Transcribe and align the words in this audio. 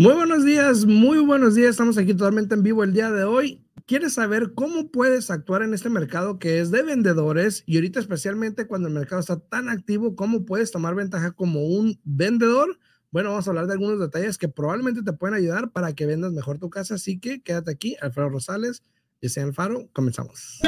Muy 0.00 0.14
buenos 0.14 0.44
días, 0.44 0.86
muy 0.86 1.18
buenos 1.18 1.56
días. 1.56 1.70
Estamos 1.70 1.98
aquí 1.98 2.14
totalmente 2.14 2.54
en 2.54 2.62
vivo 2.62 2.84
el 2.84 2.92
día 2.92 3.10
de 3.10 3.24
hoy. 3.24 3.66
¿Quieres 3.84 4.12
saber 4.12 4.52
cómo 4.54 4.92
puedes 4.92 5.28
actuar 5.28 5.62
en 5.62 5.74
este 5.74 5.90
mercado 5.90 6.38
que 6.38 6.60
es 6.60 6.70
de 6.70 6.84
vendedores 6.84 7.64
y 7.66 7.74
ahorita 7.74 7.98
especialmente 7.98 8.68
cuando 8.68 8.86
el 8.86 8.94
mercado 8.94 9.18
está 9.18 9.40
tan 9.40 9.68
activo, 9.68 10.14
cómo 10.14 10.44
puedes 10.44 10.70
tomar 10.70 10.94
ventaja 10.94 11.32
como 11.32 11.64
un 11.64 11.98
vendedor? 12.04 12.78
Bueno, 13.10 13.30
vamos 13.30 13.48
a 13.48 13.50
hablar 13.50 13.66
de 13.66 13.72
algunos 13.72 13.98
detalles 13.98 14.38
que 14.38 14.48
probablemente 14.48 15.02
te 15.02 15.12
pueden 15.14 15.34
ayudar 15.34 15.72
para 15.72 15.92
que 15.92 16.06
vendas 16.06 16.32
mejor 16.32 16.60
tu 16.60 16.70
casa. 16.70 16.94
Así 16.94 17.18
que 17.18 17.42
quédate 17.42 17.72
aquí, 17.72 17.96
Alfredo 18.00 18.28
Rosales, 18.28 18.84
sea 19.20 19.42
Alfaro. 19.42 19.88
Comenzamos. 19.92 20.60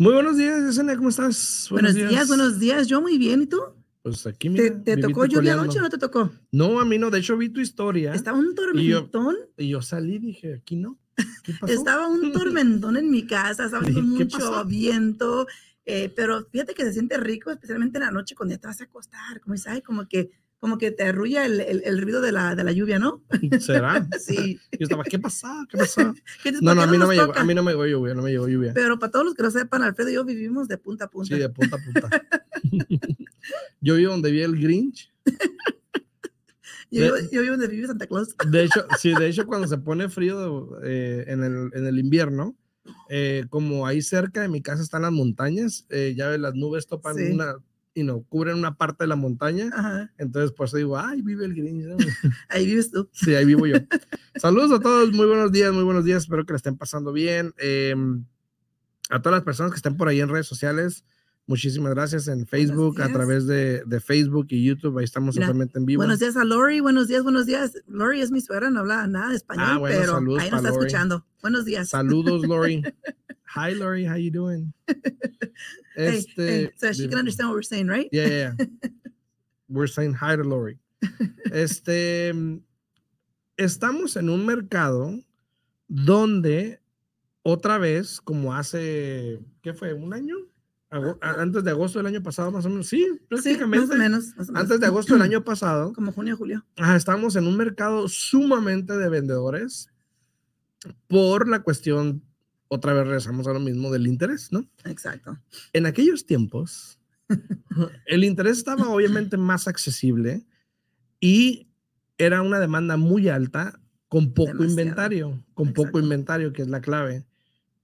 Muy 0.00 0.12
buenos 0.12 0.36
días, 0.36 0.64
Yesenia, 0.64 0.96
¿cómo 0.96 1.08
estás? 1.08 1.66
Buenos, 1.72 1.92
días. 1.92 2.28
buenos 2.28 2.60
días. 2.60 2.86
Yo 2.86 3.00
muy 3.00 3.18
bien, 3.18 3.42
¿y 3.42 3.46
tú? 3.46 3.60
Pues 4.02 4.28
aquí 4.28 4.48
mira, 4.48 4.80
¿Te, 4.84 4.96
tocó 4.96 5.26
lluvia 5.26 5.54
anoche 5.54 5.80
o 5.80 5.82
no 5.82 5.90
te 5.90 5.98
tocó? 5.98 6.30
No, 6.52 6.78
a 6.78 6.84
mí 6.84 6.98
no. 6.98 7.10
De 7.10 7.18
hecho, 7.18 7.36
vi 7.36 7.48
tu 7.48 7.60
historia. 7.60 8.14
Estaba 8.14 8.38
un 8.38 8.54
tormentón. 8.54 9.34
Y 9.56 9.70
yo, 9.70 9.82
salí 9.82 10.14
y 10.14 10.18
dije, 10.20 10.54
aquí 10.54 10.76
no. 10.76 11.00
¿Qué 11.42 11.52
pasó? 11.60 11.72
Estaba 11.72 12.06
un 12.06 12.30
tormentón 12.32 12.96
en 12.96 13.10
mi 13.10 13.26
casa, 13.26 13.64
estaba 13.64 13.88
mucho 13.88 14.64
viento. 14.66 15.48
Eh, 15.84 16.12
pero 16.14 16.44
fíjate 16.44 16.74
que 16.74 16.84
se 16.84 16.92
siente 16.92 17.16
rico, 17.16 17.50
especialmente 17.50 17.98
en 17.98 18.04
la 18.04 18.12
noche 18.12 18.36
cuando 18.36 18.54
ya 18.54 18.60
te 18.60 18.68
vas 18.68 18.80
a 18.80 18.84
acostar. 18.84 19.40
Como 19.40 19.54
dices, 19.54 19.82
como 19.84 20.06
que 20.06 20.30
como 20.58 20.76
que 20.76 20.90
te 20.90 21.04
arrulla 21.04 21.46
el, 21.46 21.60
el, 21.60 22.02
ruido 22.02 22.20
de 22.20 22.32
la, 22.32 22.56
de 22.56 22.64
la, 22.64 22.72
lluvia, 22.72 22.98
¿no? 22.98 23.22
¿Será? 23.60 24.06
sí. 24.20 24.58
Yo 24.72 24.78
estaba, 24.80 25.04
¿qué 25.04 25.18
pasa? 25.18 25.64
¿Qué 25.68 25.78
pasó? 25.78 26.02
no, 26.62 26.74
no, 26.74 26.82
a 26.82 26.86
mí 26.86 26.98
no, 26.98 27.06
me 27.06 27.14
llegó, 27.14 27.36
a 27.36 27.44
mí 27.44 27.54
no 27.54 27.62
me 27.62 27.72
llegó 27.72 27.86
lluvia, 27.86 28.14
no 28.14 28.22
me 28.22 28.30
llegó 28.30 28.48
lluvia. 28.48 28.72
Pero 28.74 28.98
para 28.98 29.12
todos 29.12 29.24
los 29.24 29.34
que 29.34 29.42
lo 29.42 29.50
sepan, 29.50 29.82
Alfredo 29.82 30.10
y 30.10 30.14
yo 30.14 30.24
vivimos 30.24 30.66
de 30.66 30.78
punta 30.78 31.04
a 31.04 31.10
punta. 31.10 31.34
Sí, 31.34 31.40
de 31.40 31.48
punta 31.48 31.76
a 31.76 31.78
punta. 31.78 32.22
yo 33.80 33.94
vivo 33.94 34.12
donde 34.12 34.32
vi 34.32 34.42
el 34.42 34.60
Grinch. 34.60 35.12
yo, 36.90 37.16
yo, 37.30 37.42
vivo 37.42 37.52
donde 37.52 37.68
vive 37.68 37.86
Santa 37.86 38.06
Claus. 38.08 38.34
de 38.48 38.64
hecho, 38.64 38.84
sí, 38.98 39.14
de 39.14 39.28
hecho, 39.28 39.46
cuando 39.46 39.68
se 39.68 39.78
pone 39.78 40.08
frío 40.08 40.80
eh, 40.82 41.24
en, 41.28 41.44
el, 41.44 41.70
en 41.72 41.86
el 41.86 41.98
invierno, 42.00 42.56
eh, 43.08 43.44
como 43.48 43.86
ahí 43.86 44.02
cerca 44.02 44.42
de 44.42 44.48
mi 44.48 44.60
casa 44.60 44.82
están 44.82 45.02
las 45.02 45.12
montañas, 45.12 45.86
eh, 45.90 46.14
ya 46.16 46.28
ves, 46.28 46.40
las 46.40 46.54
nubes 46.54 46.86
topan 46.86 47.16
una, 47.32 47.56
y 47.94 48.02
no 48.02 48.22
cubren 48.22 48.56
una 48.56 48.76
parte 48.76 49.04
de 49.04 49.08
la 49.08 49.16
montaña. 49.16 49.70
Entonces, 50.18 50.52
por 50.52 50.66
eso 50.66 50.76
digo, 50.76 50.98
ay, 50.98 51.22
vive 51.22 51.44
el 51.44 51.54
Grinch. 51.54 51.86
ahí 52.48 52.66
vives 52.66 52.90
tú. 52.90 53.08
Sí, 53.12 53.34
ahí 53.34 53.44
vivo 53.44 53.66
yo. 53.66 53.76
Saludos 54.36 54.72
a 54.72 54.80
todos, 54.80 55.12
muy 55.12 55.26
buenos 55.26 55.52
días, 55.52 55.72
muy 55.72 55.84
buenos 55.84 56.04
días. 56.04 56.22
Espero 56.22 56.44
que 56.46 56.52
la 56.52 56.58
estén 56.58 56.76
pasando 56.76 57.12
bien. 57.12 57.54
Em, 57.58 58.24
a 59.10 59.20
todas 59.20 59.38
las 59.38 59.44
personas 59.44 59.72
que 59.72 59.76
estén 59.76 59.96
por 59.96 60.08
ahí 60.08 60.20
en 60.20 60.28
redes 60.28 60.46
sociales, 60.46 61.04
muchísimas 61.48 61.92
gracias 61.94 62.28
en 62.28 62.46
Facebook, 62.46 63.00
a 63.02 63.08
través 63.08 63.46
de, 63.46 63.82
de, 63.84 64.00
Facebook 64.00 64.46
y 64.50 64.64
YouTube. 64.64 64.98
Ahí 64.98 65.04
estamos 65.04 65.34
totalmente 65.34 65.78
en 65.78 65.86
vivo. 65.86 66.00
Buenos 66.00 66.20
días 66.20 66.36
a 66.36 66.44
Lori, 66.44 66.78
buenos 66.78 67.08
días, 67.08 67.24
buenos 67.24 67.46
días. 67.46 67.72
Lori 67.88 68.20
es 68.20 68.30
mi 68.30 68.40
suegra, 68.40 68.70
no 68.70 68.80
habla 68.80 69.06
nada 69.08 69.30
de 69.30 69.36
español, 69.36 69.66
ah, 69.66 69.78
pero 69.82 70.16
ahí 70.38 70.50
nos 70.50 70.58
está 70.58 70.68
escuchando. 70.68 71.26
Buenos 71.42 71.64
días. 71.64 71.88
Saludos, 71.88 72.46
Lori. 72.46 72.82
Hi, 73.56 73.74
Lori, 73.74 74.06
how 74.06 74.16
you 74.16 74.30
doing? 74.30 74.72
Este, 75.98 76.36
hey, 76.36 76.70
so 76.76 76.92
she 76.92 77.08
can 77.08 77.18
understand 77.18 77.48
what 77.48 77.56
we're 77.56 77.62
saying, 77.62 77.88
right? 77.88 78.08
Yeah, 78.12 78.28
yeah. 78.28 78.52
we're 79.68 79.88
saying 79.88 80.14
hi 80.14 80.36
to 80.36 80.44
Lori. 80.44 80.78
Este, 81.50 82.32
estamos 83.56 84.16
en 84.16 84.28
un 84.28 84.46
mercado 84.46 85.20
donde 85.88 86.78
otra 87.42 87.78
vez, 87.78 88.20
como 88.20 88.54
hace, 88.54 89.40
¿qué 89.60 89.74
fue? 89.74 89.92
¿Un 89.92 90.12
año? 90.14 90.36
Antes 90.90 91.64
de 91.64 91.70
agosto 91.70 91.98
del 91.98 92.06
año 92.06 92.22
pasado, 92.22 92.50
más 92.50 92.64
o 92.64 92.70
menos. 92.70 92.86
Sí, 92.86 93.06
prácticamente. 93.28 93.86
más, 93.86 93.96
o 93.96 93.98
menos, 93.98 94.34
Antes 94.54 94.80
de 94.80 94.86
agosto 94.86 95.14
del 95.14 95.22
año 95.22 95.44
pasado. 95.44 95.92
Como 95.94 96.12
junio, 96.12 96.36
julio. 96.36 96.64
estamos 96.96 97.36
en 97.36 97.46
un 97.46 97.56
mercado 97.56 98.08
sumamente 98.08 98.96
de 98.96 99.08
vendedores 99.08 99.88
por 101.06 101.48
la 101.48 101.60
cuestión 101.60 102.22
otra 102.68 102.92
vez 102.92 103.04
regresamos 103.04 103.46
a 103.46 103.52
lo 103.52 103.60
mismo 103.60 103.90
del 103.90 104.06
interés, 104.06 104.52
¿no? 104.52 104.68
Exacto. 104.84 105.38
En 105.72 105.86
aquellos 105.86 106.26
tiempos, 106.26 106.98
el 108.06 108.24
interés 108.24 108.58
estaba 108.58 108.88
obviamente 108.88 109.36
más 109.36 109.68
accesible 109.68 110.46
y 111.20 111.68
era 112.18 112.42
una 112.42 112.60
demanda 112.60 112.96
muy 112.96 113.28
alta 113.28 113.80
con 114.08 114.32
poco 114.32 114.64
inventario, 114.64 115.44
con 115.54 115.72
poco 115.72 115.98
inventario, 115.98 116.52
que 116.52 116.62
es 116.62 116.68
la 116.68 116.80
clave. 116.80 117.26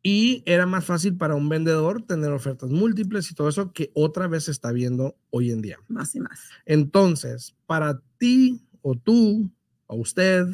Y 0.06 0.42
era 0.44 0.66
más 0.66 0.84
fácil 0.84 1.16
para 1.16 1.34
un 1.34 1.48
vendedor 1.48 2.02
tener 2.02 2.30
ofertas 2.30 2.68
múltiples 2.68 3.30
y 3.30 3.34
todo 3.34 3.48
eso 3.48 3.72
que 3.72 3.90
otra 3.94 4.28
vez 4.28 4.44
se 4.44 4.50
está 4.50 4.70
viendo 4.70 5.16
hoy 5.30 5.50
en 5.50 5.62
día. 5.62 5.78
Más 5.88 6.14
y 6.14 6.20
más. 6.20 6.38
Entonces, 6.66 7.56
para 7.64 8.02
ti 8.18 8.60
o 8.82 8.96
tú 8.96 9.50
o 9.86 9.96
usted 9.96 10.46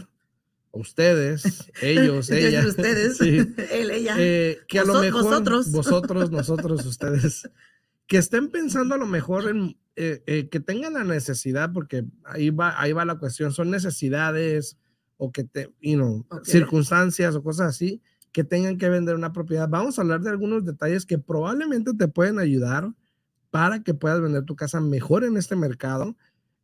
ustedes, 0.70 1.68
ellos, 1.82 2.30
ella. 2.30 2.64
ustedes, 2.64 3.20
él, 3.20 3.90
ella. 3.90 4.14
Eh, 4.18 4.58
que 4.68 4.78
a 4.78 4.84
lo 4.84 5.00
mejor 5.00 5.24
vosotros, 5.24 5.72
vosotros, 5.72 6.30
nosotros, 6.30 6.86
ustedes, 6.86 7.50
que 8.06 8.18
estén 8.18 8.50
pensando 8.50 8.94
a 8.94 8.98
lo 8.98 9.06
mejor 9.06 9.48
en 9.48 9.76
eh, 9.96 10.22
eh, 10.26 10.48
que 10.48 10.60
tengan 10.60 10.94
la 10.94 11.02
necesidad, 11.02 11.72
porque 11.72 12.04
ahí 12.24 12.50
va, 12.50 12.80
ahí 12.80 12.92
va 12.92 13.04
la 13.04 13.18
cuestión, 13.18 13.52
son 13.52 13.68
necesidades 13.70 14.78
o 15.16 15.32
que 15.32 15.42
te, 15.42 15.74
you 15.80 15.96
know, 15.96 16.24
circunstancias 16.44 17.34
o 17.34 17.42
cosas 17.42 17.70
así 17.70 18.00
que 18.32 18.44
tengan 18.44 18.78
que 18.78 18.88
vender 18.88 19.14
una 19.14 19.32
propiedad. 19.32 19.68
Vamos 19.68 19.98
a 19.98 20.02
hablar 20.02 20.20
de 20.20 20.30
algunos 20.30 20.64
detalles 20.64 21.06
que 21.06 21.18
probablemente 21.18 21.94
te 21.94 22.08
pueden 22.08 22.38
ayudar 22.38 22.92
para 23.50 23.82
que 23.82 23.94
puedas 23.94 24.20
vender 24.20 24.44
tu 24.44 24.56
casa 24.56 24.80
mejor 24.80 25.24
en 25.24 25.36
este 25.36 25.56
mercado 25.56 26.16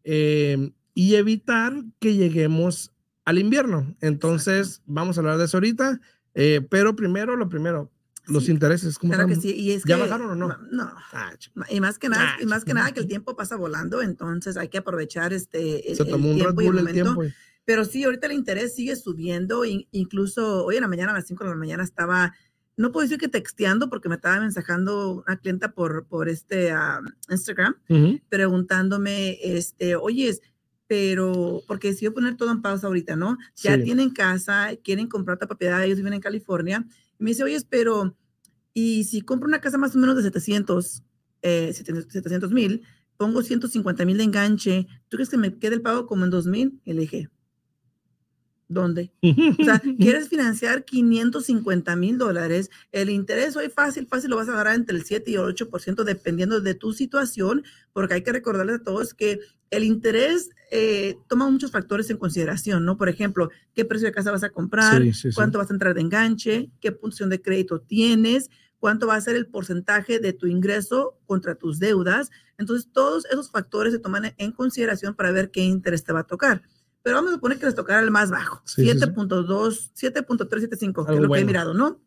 y 0.04 1.14
evitar 1.16 1.74
que 1.98 2.14
lleguemos 2.14 2.92
al 3.26 3.38
invierno. 3.38 3.94
Entonces, 4.00 4.82
vamos 4.86 5.18
a 5.18 5.20
hablar 5.20 5.36
de 5.36 5.44
eso 5.44 5.58
ahorita, 5.58 6.00
eh, 6.34 6.66
pero 6.70 6.96
primero, 6.96 7.36
lo 7.36 7.48
primero, 7.48 7.90
los 8.26 8.48
intereses. 8.48 8.98
¿cómo 8.98 9.12
claro 9.12 9.28
que 9.28 9.36
sí. 9.36 9.54
Y 9.54 9.72
es 9.72 9.84
¿Ya 9.84 9.96
bajaron 9.96 10.30
o 10.30 10.34
no? 10.34 10.56
No. 10.70 10.92
Ah, 11.12 11.32
y 11.68 11.80
más 11.80 11.98
que 11.98 12.08
nada, 12.08 12.36
y 12.40 12.46
más 12.46 12.64
que 12.64 12.72
nada 12.72 12.92
que 12.92 13.00
el 13.00 13.08
tiempo 13.08 13.36
pasa 13.36 13.56
volando, 13.56 14.00
entonces 14.00 14.56
hay 14.56 14.68
que 14.68 14.78
aprovechar 14.78 15.32
este 15.32 15.94
Se 15.94 16.04
tomó 16.04 16.30
un 16.30 16.36
tiempo 16.36 16.60
el, 16.60 16.92
tiempo. 16.92 17.22
Pero 17.66 17.84
sí, 17.84 18.04
ahorita 18.04 18.28
el 18.28 18.32
interés 18.32 18.74
sigue 18.74 18.94
subiendo, 18.94 19.64
incluso 19.90 20.64
hoy 20.64 20.76
en 20.76 20.82
la 20.82 20.88
mañana, 20.88 21.10
a 21.10 21.16
las 21.16 21.26
5 21.26 21.42
de 21.44 21.50
la 21.50 21.56
mañana, 21.56 21.82
estaba, 21.82 22.32
no 22.76 22.92
puedo 22.92 23.02
decir 23.02 23.18
que 23.18 23.28
texteando, 23.28 23.90
porque 23.90 24.08
me 24.08 24.14
estaba 24.14 24.40
mensajando 24.40 25.24
una 25.26 25.36
clienta 25.36 25.72
por, 25.72 26.06
por 26.06 26.28
este 26.28 26.70
ah, 26.70 27.00
Instagram, 27.28 27.74
preguntándome, 28.28 29.38
este, 29.42 29.96
oye, 29.96 30.38
pero 30.86 31.60
porque 31.66 31.92
si 31.92 32.04
yo 32.04 32.14
poner 32.14 32.36
todo 32.36 32.52
en 32.52 32.62
pausa 32.62 32.86
ahorita, 32.86 33.16
¿no? 33.16 33.36
Ya 33.56 33.82
tienen 33.82 34.10
casa, 34.10 34.70
quieren 34.84 35.08
comprar 35.08 35.34
otra 35.34 35.48
propiedad, 35.48 35.82
ellos 35.82 35.98
viven 35.98 36.12
en 36.12 36.20
California. 36.20 36.86
Y 37.18 37.24
me 37.24 37.30
dice, 37.30 37.42
oye, 37.42 37.58
pero, 37.68 38.16
¿y 38.74 39.02
si 39.04 39.22
compro 39.22 39.48
una 39.48 39.60
casa 39.60 39.76
más 39.76 39.96
o 39.96 39.98
menos 39.98 40.14
de 40.14 40.22
700, 40.22 41.02
eh, 41.42 41.72
700 41.72 42.52
mil, 42.52 42.82
pongo 43.16 43.42
150 43.42 44.04
mil 44.04 44.18
de 44.18 44.24
enganche, 44.24 44.86
¿tú 45.08 45.16
crees 45.16 45.30
que 45.30 45.36
me 45.36 45.58
quede 45.58 45.74
el 45.74 45.82
pago 45.82 46.06
como 46.06 46.24
en 46.24 46.30
2 46.30 46.46
mil? 46.46 46.80
Y 46.84 46.92
le 46.92 47.00
dije, 47.00 47.28
¿Dónde? 48.68 49.12
O 49.22 49.64
sea, 49.64 49.80
quieres 49.98 50.28
financiar 50.28 50.84
550 50.84 51.94
mil 51.96 52.18
dólares, 52.18 52.70
el 52.90 53.10
interés 53.10 53.56
hoy 53.56 53.68
fácil, 53.68 54.08
fácil 54.08 54.30
lo 54.30 54.36
vas 54.36 54.48
a 54.48 54.52
agarrar 54.52 54.74
entre 54.74 54.96
el 54.96 55.04
7 55.04 55.30
y 55.30 55.34
el 55.34 55.40
8% 55.42 56.02
dependiendo 56.02 56.60
de 56.60 56.74
tu 56.74 56.92
situación, 56.92 57.64
porque 57.92 58.14
hay 58.14 58.22
que 58.22 58.32
recordarles 58.32 58.80
a 58.80 58.82
todos 58.82 59.14
que 59.14 59.38
el 59.70 59.84
interés 59.84 60.50
eh, 60.72 61.16
toma 61.28 61.48
muchos 61.48 61.70
factores 61.70 62.10
en 62.10 62.16
consideración, 62.16 62.84
¿no? 62.84 62.96
Por 62.96 63.08
ejemplo, 63.08 63.50
qué 63.72 63.84
precio 63.84 64.06
de 64.06 64.12
casa 64.12 64.32
vas 64.32 64.44
a 64.44 64.50
comprar, 64.50 65.02
cuánto 65.34 65.58
vas 65.58 65.70
a 65.70 65.74
entrar 65.74 65.94
de 65.94 66.00
enganche, 66.00 66.70
qué 66.80 66.90
punción 66.90 67.30
de 67.30 67.40
crédito 67.40 67.80
tienes, 67.80 68.50
cuánto 68.80 69.06
va 69.06 69.14
a 69.14 69.20
ser 69.20 69.36
el 69.36 69.46
porcentaje 69.46 70.18
de 70.18 70.32
tu 70.32 70.48
ingreso 70.48 71.18
contra 71.26 71.54
tus 71.54 71.78
deudas. 71.78 72.30
Entonces, 72.58 72.90
todos 72.92 73.26
esos 73.26 73.50
factores 73.50 73.92
se 73.92 74.00
toman 74.00 74.34
en 74.38 74.50
consideración 74.50 75.14
para 75.14 75.30
ver 75.30 75.52
qué 75.52 75.62
interés 75.62 76.02
te 76.02 76.12
va 76.12 76.20
a 76.20 76.26
tocar 76.26 76.62
pero 77.06 77.18
vamos 77.18 77.34
a 77.34 77.38
poner 77.38 77.56
que 77.60 77.66
les 77.66 77.76
tocara 77.76 78.02
el 78.02 78.10
más 78.10 78.32
bajo, 78.32 78.64
7.2, 78.64 79.92
7.375, 79.94 81.06
que 81.06 81.14
es 81.14 81.20
lo 81.20 81.30
que 81.30 81.38
he 81.38 81.44
mirado, 81.44 81.72
¿no? 81.72 82.00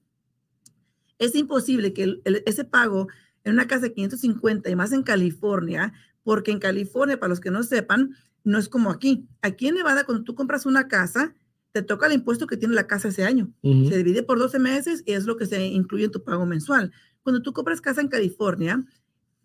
Es 1.17 1.33
imposible 1.35 1.93
que 1.93 2.21
ese 2.45 2.65
pago 2.65 3.07
en 3.45 3.53
una 3.53 3.65
casa 3.65 3.83
de 3.83 3.93
550 3.93 4.69
y 4.69 4.75
más 4.75 4.91
en 4.91 5.03
California, 5.03 5.93
porque 6.21 6.51
en 6.51 6.59
California, 6.59 7.17
para 7.17 7.29
los 7.29 7.39
que 7.39 7.49
no 7.49 7.63
sepan, 7.63 8.13
no 8.43 8.57
es 8.57 8.67
como 8.67 8.91
aquí. 8.91 9.25
Aquí 9.41 9.69
en 9.69 9.75
Nevada, 9.75 10.03
cuando 10.03 10.25
tú 10.25 10.35
compras 10.35 10.65
una 10.65 10.89
casa, 10.89 11.33
te 11.71 11.81
toca 11.81 12.07
el 12.07 12.11
impuesto 12.11 12.45
que 12.45 12.57
tiene 12.57 12.75
la 12.75 12.85
casa 12.85 13.07
ese 13.07 13.23
año. 13.23 13.53
Se 13.61 13.95
divide 13.95 14.23
por 14.23 14.37
12 14.37 14.59
meses 14.59 15.03
y 15.05 15.13
es 15.13 15.23
lo 15.23 15.37
que 15.37 15.45
se 15.45 15.65
incluye 15.65 16.03
en 16.03 16.11
tu 16.11 16.25
pago 16.25 16.45
mensual. 16.45 16.91
Cuando 17.23 17.41
tú 17.41 17.53
compras 17.53 17.79
casa 17.79 18.01
en 18.01 18.09
California, 18.09 18.83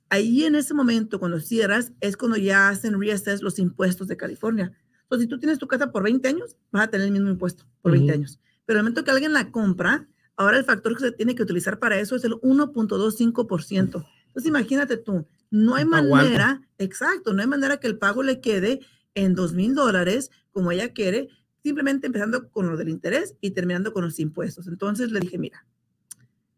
ahí 0.09 0.47
en 0.47 0.57
ese 0.57 0.75
momento, 0.75 1.21
cuando 1.21 1.39
cierras, 1.39 1.93
es 2.01 2.17
cuando 2.17 2.39
ya 2.39 2.71
hacen 2.71 3.01
reassess 3.01 3.41
los 3.41 3.61
impuestos 3.61 4.09
de 4.09 4.17
California. 4.17 4.73
Entonces, 5.05 5.25
si 5.25 5.29
tú 5.29 5.39
tienes 5.39 5.59
tu 5.59 5.67
casa 5.67 5.93
por 5.93 6.03
20 6.03 6.27
años, 6.29 6.57
vas 6.73 6.85
a 6.85 6.91
tener 6.91 7.07
el 7.07 7.13
mismo 7.13 7.31
impuesto 7.31 7.65
por 7.83 7.93
20 7.93 8.13
años. 8.13 8.41
Pero 8.67 8.79
el 8.79 8.85
momento 8.85 9.05
que 9.05 9.11
alguien 9.11 9.33
la 9.33 9.51
compra, 9.51 10.09
ahora 10.37 10.59
el 10.59 10.65
factor 10.65 10.97
que 10.97 11.05
se 11.05 11.13
tiene 11.13 11.35
que 11.35 11.43
utilizar 11.43 11.79
para 11.79 11.99
eso 11.99 12.17
es 12.17 12.25
el 12.25 12.33
1.25%. 12.33 14.07
Entonces, 14.27 14.49
imagínate 14.49 14.97
tú, 14.97 15.27
no 15.51 15.77
hay 15.77 15.85
manera, 15.85 16.63
exacto, 16.79 17.33
no 17.33 17.43
hay 17.43 17.47
manera 17.47 17.79
que 17.79 17.87
el 17.87 17.99
pago 17.99 18.23
le 18.23 18.41
quede 18.41 18.81
en 19.15 19.35
dos 19.35 19.53
mil 19.53 19.75
dólares 19.75 20.31
como 20.51 20.73
ella 20.73 20.93
quiere, 20.93 21.29
simplemente 21.63 22.07
empezando 22.07 22.51
con 22.51 22.69
lo 22.69 22.77
del 22.77 22.89
interés 22.89 23.37
y 23.41 23.53
terminando 23.53 23.93
con 23.93 24.05
los 24.05 24.19
impuestos. 24.19 24.67
Entonces 24.67 25.13
le 25.13 25.21
dije, 25.21 25.39
mira, 25.39 25.67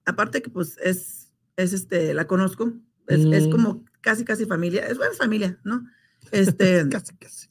aparte 0.04 0.40
que 0.40 0.50
pues 0.50 0.78
es, 0.82 1.32
es 1.56 1.72
este, 1.72 2.14
la 2.14 2.26
conozco, 2.26 2.72
es, 3.06 3.24
es 3.26 3.48
como 3.48 3.84
casi, 4.00 4.24
casi 4.24 4.46
familia, 4.46 4.86
es 4.86 4.96
buena 4.96 5.14
familia, 5.14 5.58
¿no? 5.64 5.86
Este, 6.32 6.88
casi, 6.90 7.14
casi. 7.16 7.48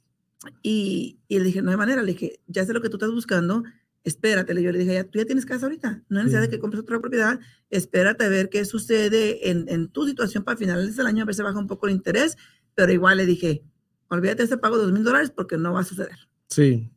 Y, 0.62 1.20
y, 1.28 1.40
le 1.40 1.46
dije, 1.46 1.62
no 1.62 1.72
hay 1.72 1.78
manera, 1.78 2.02
le 2.02 2.14
dije, 2.14 2.40
ya 2.48 2.66
sé 2.66 2.74
lo 2.74 2.82
que 2.82 2.90
tú 2.90 2.98
estás 2.98 3.12
buscando, 3.12 3.64
espérate, 4.04 4.54
yo 4.62 4.72
le 4.72 4.80
dije, 4.80 4.94
ya, 4.94 5.04
tú 5.04 5.20
ya 5.20 5.26
tienes 5.26 5.46
casa 5.46 5.66
ahorita, 5.66 6.04
no 6.10 6.20
hay 6.20 6.26
necesidad 6.26 6.42
de 6.42 6.50
que 6.50 6.60
compres 6.60 6.82
otra 6.82 7.00
propiedad, 7.00 7.40
espérate 7.70 8.26
a 8.26 8.30
ver 8.30 8.50
qué 8.50 8.66
sucede 8.66 9.50
en, 9.50 9.66
en 9.68 9.90
tu 9.90 10.06
situación 10.08 10.44
para 10.44 10.58
finales 10.58 10.96
del 10.96 11.08
año, 11.08 11.24
a 11.24 11.26
ver 11.26 11.36
si 11.36 11.42
baja 11.42 11.60
un 11.60 11.68
poco 11.68 11.88
el 11.88 11.94
interés, 11.94 12.38
pero 12.76 12.92
igual 12.92 13.18
le 13.18 13.26
dije, 13.26 13.64
olvídate 14.10 14.38
de 14.38 14.44
ese 14.46 14.58
pago 14.58 14.78
de 14.78 14.84
dos 14.84 14.92
mil 14.94 15.04
dólares 15.04 15.32
porque 15.36 15.58
no 15.58 15.74
va 15.74 15.82
a 15.82 15.84
suceder. 15.84 16.18
Sí, 16.48 16.92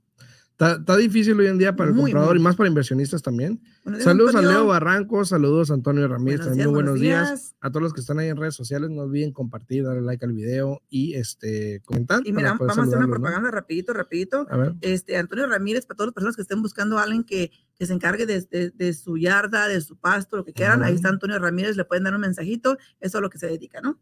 Está, 0.59 0.97
difícil 0.97 1.39
hoy 1.39 1.47
en 1.47 1.57
día 1.57 1.77
para 1.77 1.91
el 1.91 1.97
comprador 1.97 2.37
y 2.37 2.41
más 2.41 2.57
para 2.57 2.69
inversionistas 2.69 3.23
también. 3.23 3.61
Saludos 4.01 4.35
a 4.35 4.43
Leo 4.43 4.67
Barranco, 4.67 5.25
saludos 5.25 5.71
a 5.71 5.75
Antonio 5.75 6.07
Ramírez, 6.09 6.47
buenos 6.47 6.67
muy 6.67 6.75
buenos 6.75 7.01
días. 7.01 7.55
A 7.61 7.71
todos 7.71 7.83
los 7.83 7.93
que 7.93 8.01
están 8.01 8.19
ahí 8.19 8.29
en 8.29 8.37
redes 8.37 8.55
sociales, 8.55 8.91
no 8.91 9.03
olviden 9.03 9.33
compartir, 9.33 9.85
darle 9.85 10.03
like 10.03 10.25
al 10.25 10.33
video 10.33 10.83
y 10.89 11.15
este 11.15 11.81
comentar. 11.85 12.21
Y 12.25 12.33
mira, 12.33 12.57
vamos 12.59 12.79
a 12.79 12.83
hacer 12.83 12.99
una 12.99 13.09
propaganda 13.09 13.51
rapidito, 13.51 13.93
rapidito. 13.93 14.47
Este, 14.81 15.17
Antonio 15.17 15.47
Ramírez, 15.47 15.87
para 15.87 15.97
todas 15.97 16.09
las 16.09 16.15
personas 16.15 16.37
que 16.37 16.43
estén 16.43 16.63
buscando 16.63 16.99
a 16.99 17.03
alguien 17.03 17.25
que, 17.25 17.51
que 17.79 17.87
se 17.87 17.93
encargue 17.93 18.27
de, 18.27 18.73
de, 18.75 18.93
su 18.93 19.17
yarda, 19.17 19.69
de 19.69 19.81
su 19.81 19.97
pasto, 19.97 20.37
lo 20.37 20.45
que 20.45 20.53
quieran, 20.53 20.83
ahí 20.83 20.95
está 20.95 21.09
Antonio 21.09 21.39
Ramírez, 21.39 21.77
le 21.77 21.85
pueden 21.85 22.05
dar 22.05 22.15
un 22.15 22.21
mensajito, 22.21 22.77
eso 23.01 23.19
es 23.19 23.23
lo 23.23 23.31
que 23.31 23.39
se 23.39 23.47
dedica, 23.47 23.81
¿no? 23.81 23.99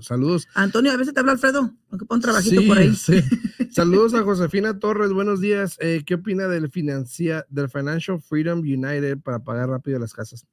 Saludos. 0.00 0.48
Antonio, 0.54 0.90
a 0.90 0.96
veces 0.96 1.14
te 1.14 1.20
habla 1.20 1.32
Alfredo, 1.32 1.72
aunque 1.90 2.06
pon 2.06 2.20
trabajito 2.20 2.60
por 2.66 2.78
ahí. 2.78 2.94
Sí. 2.94 3.22
Saludos 3.70 4.14
a 4.14 4.24
Josefina 4.24 4.80
Torres, 4.80 5.12
buenos 5.12 5.40
días. 5.40 5.76
Eh, 5.80 6.02
¿Qué 6.04 6.14
opina 6.14 6.48
del, 6.48 6.70
financia, 6.70 7.46
del 7.48 7.68
Financial 7.68 8.20
Freedom 8.20 8.58
United 8.58 9.18
para 9.30 9.44
pagar 9.44 9.68
rápido 9.68 9.98
las 9.98 10.12
casas? 10.12 10.46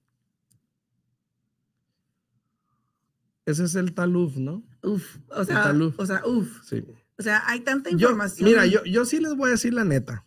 Ese 3.45 3.63
es 3.63 3.75
el 3.75 3.93
taluf, 3.93 4.37
¿no? 4.37 4.63
Uf, 4.83 5.17
o 5.29 5.43
sea, 5.43 5.73
o 5.97 6.05
sea, 6.05 6.21
uf. 6.25 6.63
Sí. 6.63 6.85
O 7.17 7.23
sea, 7.23 7.43
hay 7.47 7.61
tanta 7.61 7.89
información. 7.89 8.47
mira, 8.47 8.65
yo, 8.65 8.83
yo 8.83 9.05
sí 9.05 9.19
les 9.19 9.35
voy 9.35 9.47
a 9.47 9.51
decir 9.51 9.73
la 9.73 9.83
neta. 9.83 10.25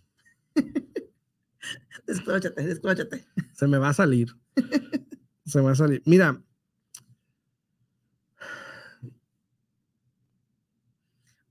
desclóchate, 2.06 2.66
desclóchate. 2.66 3.24
Se 3.52 3.66
me 3.68 3.78
va 3.78 3.90
a 3.90 3.94
salir. 3.94 4.34
Se 5.44 5.58
me 5.58 5.66
va 5.66 5.72
a 5.72 5.76
salir. 5.76 6.02
Mira, 6.06 6.42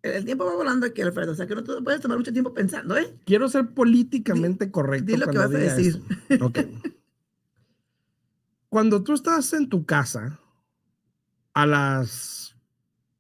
el 0.02 0.26
tiempo 0.26 0.46
va 0.46 0.56
volando 0.56 0.86
aquí, 0.86 1.02
Alfredo. 1.02 1.34
O 1.34 1.36
sea, 1.36 1.48
que 1.48 1.56
no 1.56 1.64
te 1.64 1.82
puedes 1.82 2.02
tomar 2.02 2.18
mucho 2.18 2.32
tiempo 2.32 2.54
pensando, 2.54 2.98
¿eh? 2.98 3.14
Quiero 3.26 3.50
ser 3.50 3.74
políticamente 3.74 4.72
correcto. 4.72 5.08
Dile 5.08 5.26
lo 5.26 5.32
que 5.32 5.38
vas 5.38 5.54
a 5.54 5.58
decir. 5.58 6.02
Cuando 8.70 9.04
tú 9.04 9.14
estás 9.14 9.52
en 9.54 9.68
tu 9.68 9.86
casa 9.86 10.40
a 11.54 11.66
las 11.66 12.56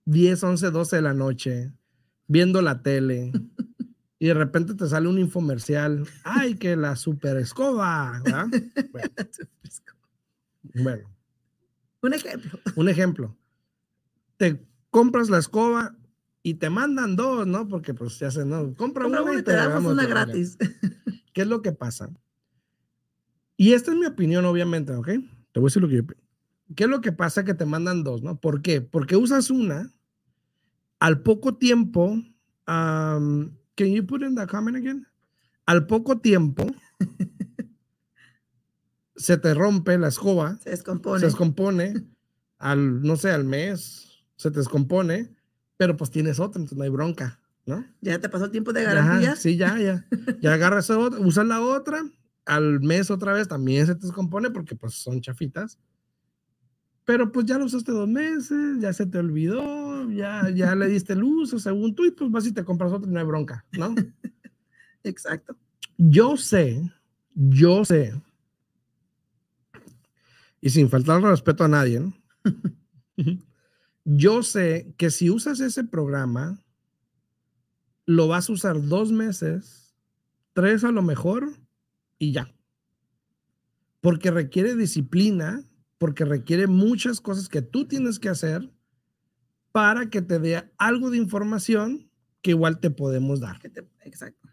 10, 0.05 0.43
11, 0.43 0.71
12 0.71 0.95
de 0.95 1.01
la 1.01 1.13
noche, 1.13 1.73
viendo 2.27 2.61
la 2.61 2.81
tele, 2.81 3.31
y 4.19 4.27
de 4.27 4.33
repente 4.33 4.75
te 4.75 4.87
sale 4.87 5.07
un 5.07 5.17
infomercial, 5.17 6.07
¡ay, 6.23 6.55
que 6.55 6.75
la 6.75 6.95
super 6.95 7.37
escoba! 7.37 8.21
Bueno. 8.21 8.51
bueno. 10.75 11.09
Un 12.01 12.13
ejemplo. 12.13 12.59
Un 12.75 12.89
ejemplo. 12.89 13.37
Te 14.37 14.65
compras 14.89 15.29
la 15.29 15.39
escoba 15.39 15.95
y 16.49 16.55
te 16.55 16.71
mandan 16.71 17.15
dos, 17.15 17.45
¿no? 17.45 17.67
Porque 17.67 17.93
pues 17.93 18.17
ya 18.17 18.31
se 18.31 18.43
no, 18.43 18.73
compra, 18.73 19.05
una, 19.05 19.21
y 19.37 19.43
te, 19.43 19.53
damos 19.53 19.93
una 19.93 20.07
gratis. 20.07 20.57
¿Qué 21.33 21.41
es 21.41 21.47
lo 21.47 21.61
que 21.61 21.73
pasa? 21.73 22.09
Y 23.55 23.73
esta 23.73 23.91
es 23.91 23.97
mi 23.97 24.07
opinión, 24.07 24.45
obviamente, 24.45 24.93
¿ok? 24.93 25.05
Te 25.05 25.59
voy 25.59 25.65
a 25.65 25.69
decir 25.69 25.83
lo 25.83 25.87
que 25.87 25.97
yo 25.97 26.03
¿Qué 26.75 26.85
es 26.85 26.89
lo 26.89 27.01
que 27.01 27.11
pasa 27.11 27.45
que 27.45 27.53
te 27.53 27.65
mandan 27.65 28.03
dos, 28.03 28.23
no? 28.23 28.39
¿Por 28.39 28.63
qué? 28.63 28.81
Porque 28.81 29.15
usas 29.15 29.51
una, 29.51 29.93
al 30.99 31.21
poco 31.21 31.55
tiempo, 31.55 32.19
um, 32.67 33.51
can 33.75 33.93
you 33.93 34.07
put 34.07 34.23
in 34.23 34.33
the 34.33 34.47
comment 34.47 34.75
again? 34.75 35.05
Al 35.67 35.85
poco 35.85 36.17
tiempo, 36.17 36.65
se 39.15 39.37
te 39.37 39.53
rompe 39.53 39.99
la 39.99 40.07
escoba. 40.07 40.57
Se 40.63 40.71
descompone. 40.71 41.19
Se 41.19 41.27
descompone. 41.27 41.93
Al, 42.57 43.03
no 43.03 43.17
sé, 43.17 43.29
al 43.29 43.45
mes, 43.45 44.23
se 44.35 44.49
te 44.49 44.57
descompone 44.57 45.37
pero 45.79 45.95
pues 45.95 46.11
tienes 46.11 46.41
otra, 46.41 46.59
entonces 46.59 46.77
no 46.77 46.83
hay 46.83 46.89
bronca, 46.89 47.39
¿no? 47.65 47.85
Ya 48.01 48.19
te 48.19 48.27
pasó 48.27 48.43
el 48.43 48.51
tiempo 48.51 48.73
de 48.73 48.83
garantía. 48.83 49.37
sí, 49.37 49.55
ya, 49.55 49.79
ya. 49.79 50.05
Ya 50.41 50.53
agarras 50.55 50.89
otra, 50.89 51.21
usas 51.21 51.45
la 51.45 51.61
otra, 51.61 52.03
al 52.45 52.81
mes 52.81 53.09
otra 53.09 53.31
vez 53.31 53.47
también 53.47 53.87
se 53.87 53.95
te 53.95 54.05
descompone 54.05 54.49
porque 54.49 54.75
pues 54.75 54.95
son 54.95 55.21
chafitas. 55.21 55.79
Pero 57.05 57.31
pues 57.31 57.45
ya 57.45 57.57
lo 57.57 57.63
usaste 57.63 57.93
dos 57.93 58.09
meses, 58.09 58.81
ya 58.81 58.91
se 58.91 59.05
te 59.05 59.19
olvidó, 59.19 60.11
ya, 60.11 60.49
ya 60.49 60.75
le 60.75 60.89
diste 60.89 61.13
el 61.13 61.23
uso 61.23 61.59
según 61.59 61.95
tú 61.95 62.03
y 62.03 62.11
pues 62.11 62.29
vas 62.29 62.45
y 62.45 62.51
te 62.51 62.65
compras 62.65 62.91
otra 62.91 63.09
y 63.09 63.13
no 63.13 63.19
hay 63.21 63.25
bronca, 63.25 63.65
¿no? 63.71 63.95
Exacto. 65.03 65.55
Yo 65.97 66.35
sé, 66.35 66.91
yo 67.33 67.85
sé, 67.85 68.13
y 70.59 70.69
sin 70.69 70.89
faltar 70.89 71.21
respeto 71.21 71.63
a 71.63 71.69
nadie, 71.69 72.01
¿no? 72.01 72.13
yo 74.11 74.41
sé 74.41 74.91
que 74.97 75.11
si 75.11 75.29
usas 75.29 75.59
ese 75.59 75.83
programa, 75.83 76.59
lo 78.07 78.27
vas 78.27 78.49
a 78.49 78.53
usar 78.53 78.87
dos 78.87 79.11
meses, 79.11 79.95
tres 80.53 80.83
a 80.83 80.91
lo 80.91 81.03
mejor, 81.03 81.51
y 82.17 82.31
ya. 82.31 82.51
Porque 84.01 84.31
requiere 84.31 84.75
disciplina, 84.75 85.63
porque 85.99 86.25
requiere 86.25 86.65
muchas 86.65 87.21
cosas 87.21 87.49
que 87.49 87.61
tú 87.61 87.85
tienes 87.85 88.17
que 88.17 88.29
hacer 88.29 88.73
para 89.71 90.09
que 90.09 90.23
te 90.23 90.39
dé 90.39 90.71
algo 90.79 91.11
de 91.11 91.17
información 91.17 92.09
que 92.41 92.51
igual 92.51 92.79
te 92.79 92.89
podemos 92.89 93.41
dar. 93.41 93.61
exacto. 94.05 94.49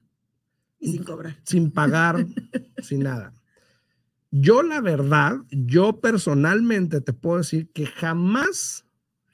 Y 0.79 0.93
sin 0.93 1.05
cobrar. 1.05 1.41
Sin 1.45 1.71
pagar, 1.71 2.27
sin 2.83 3.01
nada. 3.01 3.33
Yo 4.31 4.63
la 4.63 4.83
verdad, 4.83 5.39
yo 5.51 5.99
personalmente 6.03 7.01
te 7.01 7.15
puedo 7.15 7.39
decir 7.39 7.71
que 7.73 7.87
jamás 7.87 8.86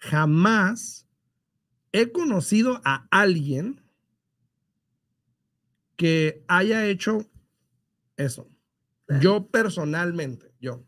jamás 0.03 1.07
he 1.93 2.11
conocido 2.11 2.81
a 2.85 3.07
alguien 3.11 3.81
que 5.97 6.45
haya 6.49 6.87
hecho 6.87 7.31
eso. 8.17 8.51
Yo 9.21 9.47
personalmente, 9.47 10.53
yo. 10.61 10.85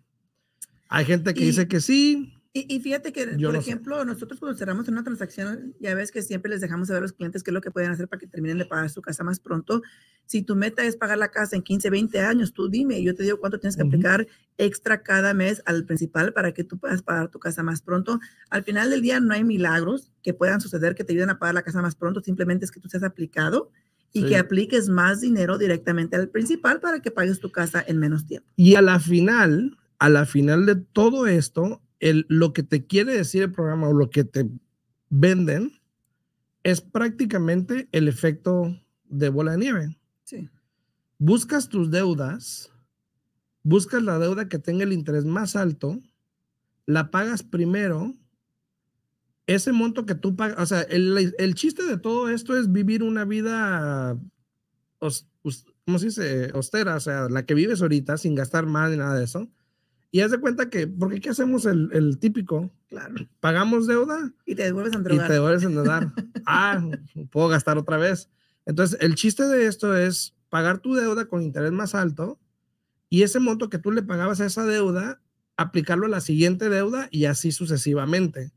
Hay 0.89 1.05
gente 1.05 1.35
que 1.35 1.45
dice 1.45 1.69
que 1.69 1.81
sí, 1.81 2.34
y, 2.57 2.79
fíjate 2.79 3.13
que, 3.13 3.27
por 3.27 3.57
ejemplo, 3.57 4.05
nosotros 4.05 4.39
cuando 4.39 4.57
cerramos 4.57 4.87
una 4.87 5.03
transacción, 5.03 5.75
ya 5.81 5.93
ves 5.97 6.13
que 6.13 6.23
siempre 6.23 6.49
les 6.49 6.61
dejamos 6.61 6.87
saber 6.87 6.99
a 6.99 7.03
los 7.03 7.13
clientes 7.13 7.43
qué 7.43 7.51
es 7.51 7.53
lo 7.53 7.61
que 7.61 7.73
pueden 7.73 7.91
hacer 7.91 8.07
para 8.07 8.21
que 8.21 8.29
terminen 8.29 8.59
de 8.59 8.65
pagar 8.65 8.89
su 8.91 9.03
casa 9.03 9.25
más 9.25 9.41
pronto. 9.41 9.83
Si 10.25 10.43
tu 10.43 10.55
meta 10.55 10.85
es 10.85 10.97
pagar 10.97 11.19
la 11.19 11.33
casa 11.33 11.57
en 11.57 11.63
15, 11.63 11.91
20 11.91 12.21
años, 12.21 12.53
tú 12.53 12.69
dime, 12.69 13.03
yo 13.03 13.13
te 13.17 13.25
digo 13.25 13.41
cuánto 13.41 13.59
tienes 13.59 13.75
que 13.75 13.83
aplicar 13.83 14.29
extra 14.57 15.03
cada 15.03 15.35
mes 15.35 15.63
al 15.67 15.85
principal 15.85 16.33
para 16.33 16.55
que 16.55 16.63
tú 16.63 16.79
puedas 16.79 17.03
pagar 17.03 17.29
tu 17.29 17.41
casa 17.41 17.65
más 17.65 17.83
pronto. 17.83 18.21
Al 18.51 18.63
final 18.63 18.89
del 18.89 19.03
día 19.03 19.19
no 19.19 19.35
hay 19.35 19.43
milagros 19.43 20.13
que 20.23 20.33
puedan 20.33 20.61
suceder 20.61 20.95
que 20.95 21.03
te 21.03 21.13
ayuden 21.13 21.31
a 21.31 21.41
pagar 21.41 21.57
la 21.57 21.63
casa 21.63 21.83
más 21.83 21.97
pronto, 21.97 22.21
simplemente 22.21 22.65
es 22.65 22.71
que 22.71 22.79
tú 22.79 22.89
seas 22.89 23.03
aplicado 23.03 23.73
y 24.13 24.27
que 24.27 24.39
apliques 24.39 24.89
más 24.89 25.21
dinero 25.21 25.59
directamente 25.59 26.15
al 26.15 26.29
principal 26.29 26.79
para 26.79 27.01
que 27.01 27.11
pagues 27.11 27.41
tu 27.41 27.51
casa 27.51 27.85
en 27.85 27.99
menos 27.99 28.29
tiempo. 28.29 28.49
Y 28.55 28.77
a 28.77 28.81
la 28.81 29.01
final, 29.01 29.77
a 29.99 30.09
la 30.09 30.25
final 30.25 30.67
de 30.67 30.77
todo 30.77 31.27
esto, 31.27 31.83
lo 32.13 32.53
que 32.53 32.63
te 32.63 32.87
quiere 32.87 33.15
decir 33.15 33.43
el 33.43 33.53
programa 33.53 33.89
o 33.89 33.95
lo 33.95 34.11
que 34.11 34.25
te 34.25 34.49
venden 35.09 35.73
es 36.63 36.81
prácticamente 36.81 37.89
el 37.93 38.09
efecto 38.09 38.79
de 39.05 39.29
bola 39.29 39.53
de 39.53 39.59
nieve. 39.59 39.99
Sí. 40.25 40.51
Buscas 41.19 41.69
tus 41.69 41.91
deudas, 41.91 42.71
buscas 43.63 44.03
la 44.03 44.19
deuda 44.19 44.49
que 44.49 44.59
tenga 44.59 44.85
el 44.85 44.93
interés 44.93 45.25
más 45.25 45.57
alto, 45.57 45.99
la 46.87 47.11
pagas 47.11 47.43
primero, 47.43 48.13
ese 49.47 49.73
monto 49.73 50.05
que 50.05 50.15
tú 50.15 50.37
pagas, 50.37 50.59
o 50.59 50.67
sea, 50.67 50.83
el, 50.83 51.55
chiste 51.55 51.85
de 51.85 51.99
todo 51.99 52.29
esto 52.29 52.57
es 52.57 52.73
vivir 52.73 53.03
una 53.03 53.25
vida, 53.25 54.19
¿cómo 54.99 55.99
se 55.99 56.07
dice? 56.07 56.51
Austera, 56.55 56.97
o 56.97 57.01
sea, 57.01 57.29
la 57.29 57.47
que 57.47 57.55
vives 57.55 57.81
ahorita 57.81 58.19
sin 58.19 58.35
gastar 58.35 58.67
más 58.67 58.91
ni 58.91 58.97
nada 58.97 59.15
de 59.15 59.25
eso 59.25 59.51
y 60.15 60.21
haz 60.21 60.31
de 60.31 60.39
cuenta 60.39 60.71
que, 60.71 60.87
porque 60.87 61.21
¿qué 61.21 61.31
hacemos 61.31 61.67
el, 61.67 61.91
el 61.93 62.21
típico? 62.21 62.71
Claro. 62.89 63.17
Pagamos 63.41 63.89
deuda. 63.89 64.33
Y 64.47 64.55
te 64.55 64.63
devuelves 64.63 64.95
a 64.95 64.99
endeudar. 64.99 65.25
Y 65.25 65.27
te 65.27 65.33
devuelves 65.33 65.65
a 65.65 65.67
endeudar. 65.67 66.13
ah, 66.47 66.89
puedo 67.33 67.49
gastar 67.49 67.79
otra 67.79 67.97
vez. 67.97 68.31
Entonces, 68.65 68.97
el 69.01 69.17
chiste 69.17 69.43
de 69.43 69.67
esto 69.67 69.97
es 69.97 70.37
pagar 70.51 70.79
tu 70.79 70.95
deuda 70.95 71.25
con 71.25 71.43
interés 71.43 71.73
más 71.73 71.97
alto 71.97 72.39
y 73.11 73.25
ese 73.25 73.41
monto 73.41 73.69
que 73.69 73.81
tú 73.81 73.91
le 73.91 74.05
pagabas 74.05 74.41
a 74.41 74.47
esa 74.47 74.65
deuda, 74.65 75.21
aplicarlo 75.57 76.07
a 76.07 76.11
la 76.11 76.21
siguiente 76.21 76.69
deuda 76.69 77.09
y 77.11 77.25
así 77.25 77.51
sucesivamente. 77.51 78.53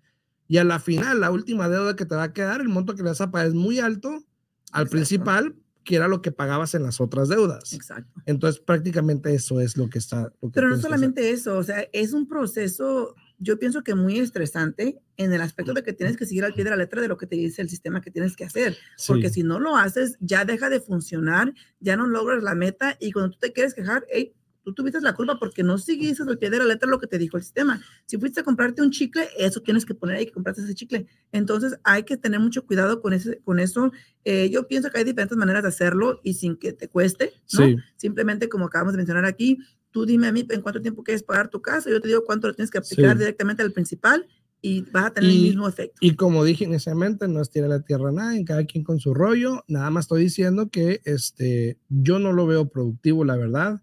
Y 0.47 0.57
a 0.57 0.63
la 0.63 0.77
final, 0.77 1.21
la 1.21 1.31
última 1.31 1.69
deuda 1.69 1.95
que 1.95 2.05
te 2.05 2.13
va 2.13 2.21
a 2.21 2.33
quedar, 2.33 2.61
el 2.61 2.69
monto 2.69 2.93
que 2.93 3.01
le 3.01 3.09
vas 3.09 3.21
a 3.21 3.31
pagar 3.31 3.47
es 3.47 3.55
muy 3.55 3.79
alto 3.79 4.09
al 4.09 4.83
Exacto. 4.83 4.91
principal 4.91 5.55
que 5.87 5.95
era 5.95 6.09
lo 6.09 6.21
que 6.21 6.33
pagabas 6.33 6.75
en 6.75 6.83
las 6.83 6.99
otras 6.99 7.29
deudas. 7.29 7.71
Exacto. 7.71 8.21
Entonces, 8.25 8.61
prácticamente 8.61 9.33
eso 9.33 9.61
es 9.61 9.77
lo 9.77 9.89
que 9.89 9.99
está. 9.99 10.33
Pero 10.53 10.67
no 10.67 10.77
solamente 10.77 11.31
eso, 11.31 11.57
o 11.57 11.63
sea, 11.63 11.87
es 11.93 12.11
un 12.11 12.27
proceso, 12.27 13.15
yo 13.39 13.57
pienso 13.57 13.85
que 13.85 13.95
muy 13.95 14.19
estresante 14.19 14.99
en 15.15 15.31
el 15.31 15.39
aspecto 15.39 15.73
de 15.73 15.83
que 15.83 15.93
tienes 15.93 16.17
que 16.17 16.25
seguir 16.25 16.43
al 16.43 16.53
pie 16.53 16.65
de 16.65 16.71
la 16.71 16.75
letra 16.75 17.01
de 17.01 17.07
lo 17.07 17.17
que 17.17 17.25
te 17.25 17.37
dice 17.37 17.61
el 17.61 17.69
sistema 17.69 18.01
que 18.01 18.11
tienes 18.11 18.35
que 18.35 18.43
hacer. 18.43 18.77
Porque 19.07 19.29
si 19.29 19.43
no 19.43 19.61
lo 19.61 19.77
haces, 19.77 20.17
ya 20.19 20.43
deja 20.43 20.69
de 20.69 20.81
funcionar, 20.81 21.53
ya 21.79 21.95
no 21.95 22.05
logras 22.05 22.43
la 22.43 22.53
meta 22.53 22.97
y 22.99 23.13
cuando 23.13 23.31
tú 23.31 23.39
te 23.39 23.53
quieres 23.53 23.73
quejar, 23.73 24.05
hey, 24.11 24.35
tú 24.67 24.73
tuviste 24.73 24.99
la 24.99 25.13
culpa 25.13 25.39
porque 25.39 25.63
no 25.63 25.77
seguiste 25.77 26.23
al 26.23 26.37
pie 26.37 26.49
de 26.49 26.57
la 26.57 26.65
letra 26.65 26.89
lo 26.89 26.99
que 26.99 27.07
te 27.07 27.17
dijo 27.17 27.37
el 27.37 27.43
sistema. 27.43 27.81
Si 28.05 28.17
fuiste 28.17 28.41
a 28.41 28.43
comprarte 28.43 28.81
un 28.81 28.91
chicle, 28.91 29.29
eso 29.37 29.61
tienes 29.61 29.85
que 29.85 29.93
poner 29.93 30.17
ahí 30.17 30.25
que 30.25 30.33
compraste 30.33 30.61
ese 30.61 30.75
chicle. 30.75 31.07
Entonces 31.31 31.79
hay 31.85 32.03
que 32.03 32.17
tener 32.17 32.41
mucho 32.41 32.65
cuidado 32.65 33.01
con, 33.01 33.13
ese, 33.13 33.39
con 33.45 33.61
eso. 33.61 33.93
Eh, 34.25 34.49
yo 34.49 34.67
pienso 34.67 34.91
que 34.91 34.97
hay 34.97 35.05
diferentes 35.05 35.37
maneras 35.37 35.63
de 35.63 35.69
hacerlo 35.69 36.19
y 36.21 36.33
sin 36.33 36.57
que 36.57 36.73
te 36.73 36.89
cueste, 36.89 37.31
¿no? 37.53 37.77
Simplemente 37.95 38.49
como 38.49 38.65
acabamos 38.65 38.91
de 38.91 38.97
mencionar 38.97 39.23
aquí, 39.23 39.57
tú 39.91 40.05
dime 40.05 40.27
a 40.27 40.33
mí 40.33 40.45
en 40.49 40.61
cuánto 40.61 40.81
tiempo 40.81 41.01
quieres 41.01 41.23
pagar 41.23 41.47
tu 41.47 41.61
casa, 41.61 41.89
yo 41.89 42.01
te 42.01 42.09
digo 42.09 42.25
cuánto 42.25 42.49
lo 42.49 42.53
tienes 42.53 42.69
que 42.69 42.79
aplicar 42.79 43.17
directamente 43.17 43.63
al 43.63 43.71
principal 43.71 44.27
y 44.61 44.81
vas 44.91 45.05
a 45.05 45.11
tener 45.11 45.29
el 45.29 45.41
mismo 45.43 45.65
efecto. 45.69 45.95
Y 46.01 46.15
como 46.17 46.43
dije 46.43 46.65
inicialmente, 46.65 47.29
no 47.29 47.41
es 47.41 47.49
tirar 47.49 47.69
la 47.69 47.83
tierra 47.83 48.09
a 48.09 48.11
nadie, 48.11 48.43
cada 48.43 48.65
quien 48.65 48.83
con 48.83 48.99
su 48.99 49.13
rollo, 49.13 49.63
nada 49.69 49.89
más 49.91 50.05
estoy 50.05 50.23
diciendo 50.23 50.67
que 50.69 50.99
este, 51.05 51.77
yo 51.87 52.19
no 52.19 52.33
lo 52.33 52.47
veo 52.47 52.67
productivo, 52.67 53.23
la 53.23 53.37
verdad. 53.37 53.81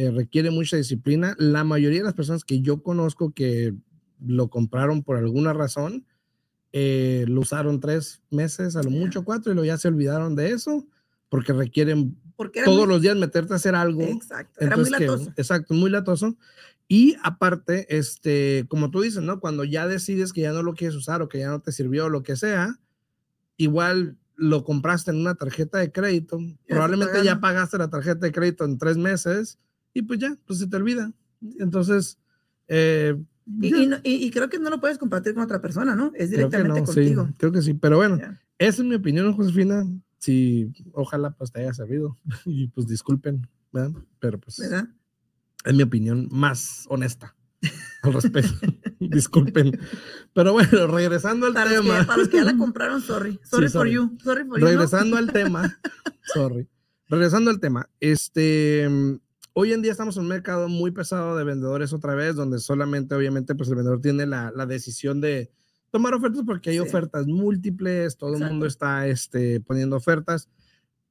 Eh, 0.00 0.10
requiere 0.10 0.50
mucha 0.50 0.78
disciplina. 0.78 1.36
La 1.38 1.62
mayoría 1.62 1.98
de 1.98 2.04
las 2.04 2.14
personas 2.14 2.42
que 2.42 2.62
yo 2.62 2.82
conozco 2.82 3.34
que 3.34 3.74
lo 4.24 4.48
compraron 4.48 5.02
por 5.02 5.18
alguna 5.18 5.52
razón, 5.52 6.06
eh, 6.72 7.26
lo 7.28 7.42
usaron 7.42 7.80
tres 7.80 8.22
meses, 8.30 8.76
a 8.76 8.82
lo 8.82 8.88
mucho 8.88 9.24
cuatro, 9.26 9.52
y 9.52 9.54
luego 9.54 9.66
ya 9.66 9.76
se 9.76 9.88
olvidaron 9.88 10.36
de 10.36 10.52
eso, 10.52 10.86
porque 11.28 11.52
requieren 11.52 12.16
todos 12.64 12.88
los 12.88 13.02
días 13.02 13.14
meterte 13.14 13.52
a 13.52 13.56
hacer 13.56 13.74
algo. 13.74 14.00
Exacto, 14.00 14.64
era 14.64 14.74
muy 14.74 14.88
latoso. 14.88 15.32
exacto, 15.36 15.74
muy 15.74 15.90
latoso. 15.90 16.34
Y 16.88 17.16
aparte, 17.22 17.86
este, 17.94 18.64
como 18.68 18.90
tú 18.90 19.02
dices, 19.02 19.22
¿no? 19.22 19.38
Cuando 19.38 19.64
ya 19.64 19.86
decides 19.86 20.32
que 20.32 20.40
ya 20.40 20.52
no 20.52 20.62
lo 20.62 20.72
quieres 20.72 20.96
usar 20.96 21.20
o 21.20 21.28
que 21.28 21.40
ya 21.40 21.50
no 21.50 21.60
te 21.60 21.72
sirvió 21.72 22.06
o 22.06 22.08
lo 22.08 22.22
que 22.22 22.36
sea, 22.36 22.80
igual 23.58 24.16
lo 24.34 24.64
compraste 24.64 25.10
en 25.10 25.18
una 25.18 25.34
tarjeta 25.34 25.76
de 25.76 25.92
crédito, 25.92 26.38
probablemente 26.66 27.22
ya 27.22 27.38
pagaste 27.38 27.76
la 27.76 27.90
tarjeta 27.90 28.20
de 28.20 28.32
crédito 28.32 28.64
en 28.64 28.78
tres 28.78 28.96
meses 28.96 29.58
y 29.94 30.02
pues 30.02 30.18
ya, 30.18 30.36
pues 30.46 30.58
se 30.58 30.66
te 30.66 30.76
olvida. 30.76 31.12
Entonces, 31.58 32.18
eh, 32.68 33.16
y, 33.46 34.30
creo 34.30 34.48
que 34.48 34.58
no 34.58 34.70
lo 34.70 34.80
puedes 34.80 34.98
compartir 34.98 35.34
con 35.34 35.42
otra 35.42 35.60
persona, 35.60 35.96
¿no? 35.96 36.12
Es 36.14 36.30
directamente 36.30 36.84
contigo. 36.84 37.26
Sí, 37.26 37.34
creo 37.38 37.52
que 37.52 37.62
sí, 37.62 37.74
pero 37.74 37.96
bueno, 37.96 38.16
esa 38.58 38.82
es 38.82 38.84
mi 38.84 38.94
opinión, 38.94 39.32
Josefina. 39.32 39.86
Si 40.18 40.70
ojalá 40.92 41.30
pues 41.30 41.50
te 41.50 41.60
haya 41.60 41.72
servido 41.72 42.18
y 42.44 42.68
pues 42.68 42.86
disculpen, 42.86 43.48
¿verdad? 43.72 44.02
Pero 44.18 44.38
pues 44.38 44.60
es 44.60 45.74
mi 45.74 45.82
opinión 45.82 46.28
más 46.30 46.84
honesta 46.88 47.34
al 48.02 48.12
respecto. 48.12 48.54
disculpen. 49.00 49.78
Pero 50.34 50.52
bueno, 50.52 50.86
regresando 50.86 51.46
al 51.46 51.54
tema. 51.54 52.04
para 52.06 52.18
los 52.18 52.28
que 52.28 52.36
ya 52.36 52.44
la 52.44 52.56
compraron, 52.56 53.00
sorry. 53.00 53.40
Sorry, 53.42 53.68
for 53.68 53.88
you. 53.88 54.16
Sorry 54.22 54.44
for 54.44 54.60
you. 54.60 54.66
Regresando 54.66 55.16
al 55.16 55.32
tema. 55.32 55.78
sorry. 56.34 56.68
Regresando 57.08 57.50
al 57.50 57.60
tema. 57.60 57.88
Este 57.98 58.88
Hoy 59.52 59.72
en 59.72 59.82
día 59.82 59.92
estamos 59.92 60.16
en 60.16 60.22
un 60.22 60.28
mercado 60.28 60.68
muy 60.68 60.90
pesado 60.92 61.36
de 61.36 61.44
vendedores 61.44 61.92
otra 61.92 62.14
vez, 62.14 62.36
donde 62.36 62.58
solamente 62.58 63.14
obviamente 63.14 63.54
pues 63.54 63.68
el 63.68 63.76
vendedor 63.76 64.00
tiene 64.00 64.26
la, 64.26 64.52
la 64.54 64.66
decisión 64.66 65.20
de 65.20 65.50
tomar 65.90 66.14
ofertas 66.14 66.42
porque 66.46 66.70
hay 66.70 66.78
ofertas 66.78 67.26
múltiples, 67.26 68.16
todo 68.16 68.36
el 68.36 68.44
mundo 68.44 68.66
está 68.66 69.06
este, 69.06 69.60
poniendo 69.60 69.96
ofertas. 69.96 70.48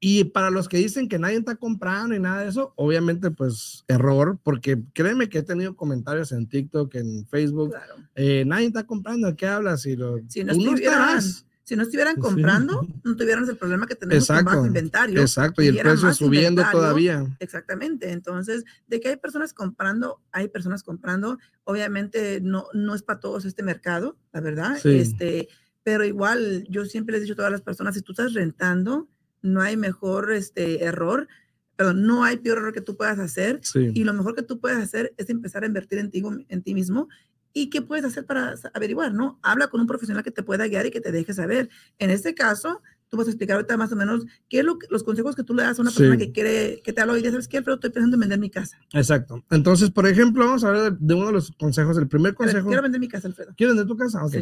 Y 0.02 0.24
para 0.24 0.50
los 0.50 0.70
que 0.70 0.78
dicen 0.78 1.10
que 1.10 1.20
nadie 1.20 1.36
está 1.36 1.58
comprando 1.58 2.16
y 2.16 2.20
nada 2.20 2.44
de 2.44 2.50
eso, 2.50 2.72
obviamente 2.78 3.32
pues 3.32 3.84
error, 3.90 4.40
porque 4.42 4.82
créeme 4.94 5.28
que 5.28 5.40
he 5.40 5.44
tenido 5.44 5.76
comentarios 5.76 6.32
en 6.32 6.48
TikTok, 6.48 6.96
en 6.96 7.28
Facebook, 7.28 7.74
eh, 8.16 8.46
nadie 8.48 8.68
está 8.68 8.86
comprando, 8.86 9.36
¿qué 9.36 9.48
hablas? 9.48 9.86
Y 9.86 9.98
lo, 9.98 10.18
si 10.30 10.46
no, 10.46 10.54
estarás 10.54 11.46
si 11.70 11.76
no 11.76 11.84
estuvieran 11.84 12.16
comprando, 12.16 12.82
no 13.04 13.16
tuvieran 13.16 13.48
el 13.48 13.56
problema 13.56 13.86
que 13.86 13.94
tenemos 13.94 14.26
con 14.26 14.44
bajo 14.44 14.66
inventario. 14.66 15.22
Exacto, 15.22 15.62
y 15.62 15.68
el 15.68 15.78
precio 15.78 16.12
subiendo 16.16 16.64
todavía. 16.72 17.28
Exactamente. 17.38 18.12
Entonces, 18.12 18.66
de 18.88 19.00
que 19.00 19.10
hay 19.10 19.18
personas 19.18 19.54
comprando, 19.54 20.20
hay 20.32 20.48
personas 20.48 20.82
comprando. 20.82 21.38
Obviamente 21.66 22.42
no, 22.42 22.66
no 22.74 22.96
es 22.96 23.04
para 23.04 23.20
todos 23.20 23.46
este 23.46 23.62
mercado, 23.62 24.18
la 24.34 24.42
verdad. 24.42 24.84
Este, 24.84 25.48
pero 25.84 26.04
igual, 26.06 26.66
yo 26.70 26.86
siempre 26.86 27.12
les 27.12 27.20
he 27.20 27.24
dicho 27.26 27.34
a 27.34 27.36
todas 27.36 27.52
las 27.52 27.62
personas, 27.62 27.94
si 27.94 28.02
tú 28.02 28.14
estás 28.14 28.34
rentando, 28.34 29.08
no 29.44 29.62
hay 29.62 29.78
mejor 29.78 30.34
este, 30.34 30.84
error 30.84 31.28
perdón, 31.76 32.06
no 32.06 32.26
hay 32.26 32.36
peor 32.36 32.58
error 32.58 32.74
que 32.74 32.82
tú 32.82 32.98
puedas 32.98 33.20
hacer 33.20 33.62
y 33.74 34.04
lo 34.04 34.14
mejor 34.14 34.36
que 34.36 34.42
tú 34.42 34.60
puedes 34.60 34.80
hacer 34.80 35.14
es 35.16 35.30
empezar 35.30 35.64
a 35.64 35.66
invertir 35.66 36.00
en 36.00 36.12
ti, 36.12 36.22
en 36.50 36.62
ti 36.62 36.74
mismo 36.74 37.08
¿Y 37.54 37.70
qué 37.70 37.82
puedes 37.82 38.06
hacer 38.06 38.26
para 38.26 38.56
averiguar? 38.74 39.14
¿no? 39.14 39.40
Habla 39.42 39.68
con 39.68 39.82
un 39.82 39.88
profesional 39.88 40.24
que 40.24 40.32
te 40.32 40.44
pueda 40.44 40.68
guiar 40.68 40.86
y 40.86 40.92
que 40.92 41.02
te 41.02 41.12
deje 41.12 41.34
saber. 41.34 41.70
En 41.98 42.10
este 42.10 42.36
caso, 42.36 42.82
tú 43.10 43.18
vas 43.18 43.28
a 43.28 43.32
explicar 43.32 43.56
ahorita 43.56 43.76
más 43.76 43.92
o 43.92 43.96
menos 43.96 44.26
qué 44.48 44.60
es 44.60 44.66
lo 44.66 44.78
los 44.90 45.04
consejos 45.04 45.36
que 45.36 45.44
tú 45.44 45.54
le 45.54 45.64
das 45.64 45.80
a 45.80 45.82
una 45.82 45.92
persona 45.92 46.18
que 46.18 46.32
quiere, 46.32 46.82
que 46.84 46.94
te 46.94 47.02
habla 47.02 47.14
hoy 47.14 47.22
día, 47.22 47.32
¿sabes 47.32 47.48
qué? 47.48 47.62
Pero 47.62 47.76
estoy 47.76 47.90
pensando 47.90 48.16
en 48.16 48.22
vender 48.22 48.40
mi 48.40 48.50
casa. 48.50 48.78
Exacto. 48.94 49.44
Entonces, 49.50 49.90
por 49.90 50.08
ejemplo, 50.08 50.46
vamos 50.46 50.64
a 50.64 50.70
hablar 50.70 50.98
de, 50.98 51.14
uno 51.14 51.28
de 51.28 51.34
los 51.34 51.52
consejos. 51.52 51.98
El 51.98 52.08
primer 52.08 52.36
consejo. 52.36 52.68
quiero 52.68 52.84
vender 52.84 53.02
mi 53.02 53.08
casa, 53.08 53.28
Alfredo. 53.28 53.54
¿Quieres 53.58 53.76
vender 53.76 53.88
tu 53.88 53.98
casa? 53.98 54.24
Ok, 54.24 54.34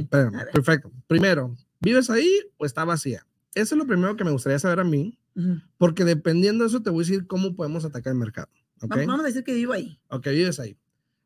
perfecto. 0.54 0.92
Primero, 1.08 1.56
¿vives 1.80 2.10
ahí 2.10 2.30
o 2.58 2.66
está 2.66 2.84
vacía? 2.84 3.26
Eso 3.56 3.74
es 3.74 3.80
lo 3.80 3.88
primero 3.88 4.16
que 4.16 4.24
me 4.24 4.32
gustaría 4.32 4.60
saber 4.60 4.80
a 4.82 4.84
mí, 4.84 5.18
porque 5.78 6.04
dependiendo 6.04 6.64
de 6.64 6.70
eso 6.70 6.82
te 6.82 6.90
voy 6.90 7.04
a 7.04 7.08
decir 7.08 7.28
cómo 7.28 7.56
podemos 7.56 7.86
atacar 7.86 8.12
el 8.12 8.20
mercado. 8.20 8.50
¿okay? 8.82 9.06
Vamos 9.06 9.24
a 9.24 9.28
decir 9.28 9.44
que 9.44 9.54
vivo 9.54 9.74
ahí. 9.74 10.00
Ok, 10.10 10.28
vives 10.28 10.60
ahí. 10.60 10.78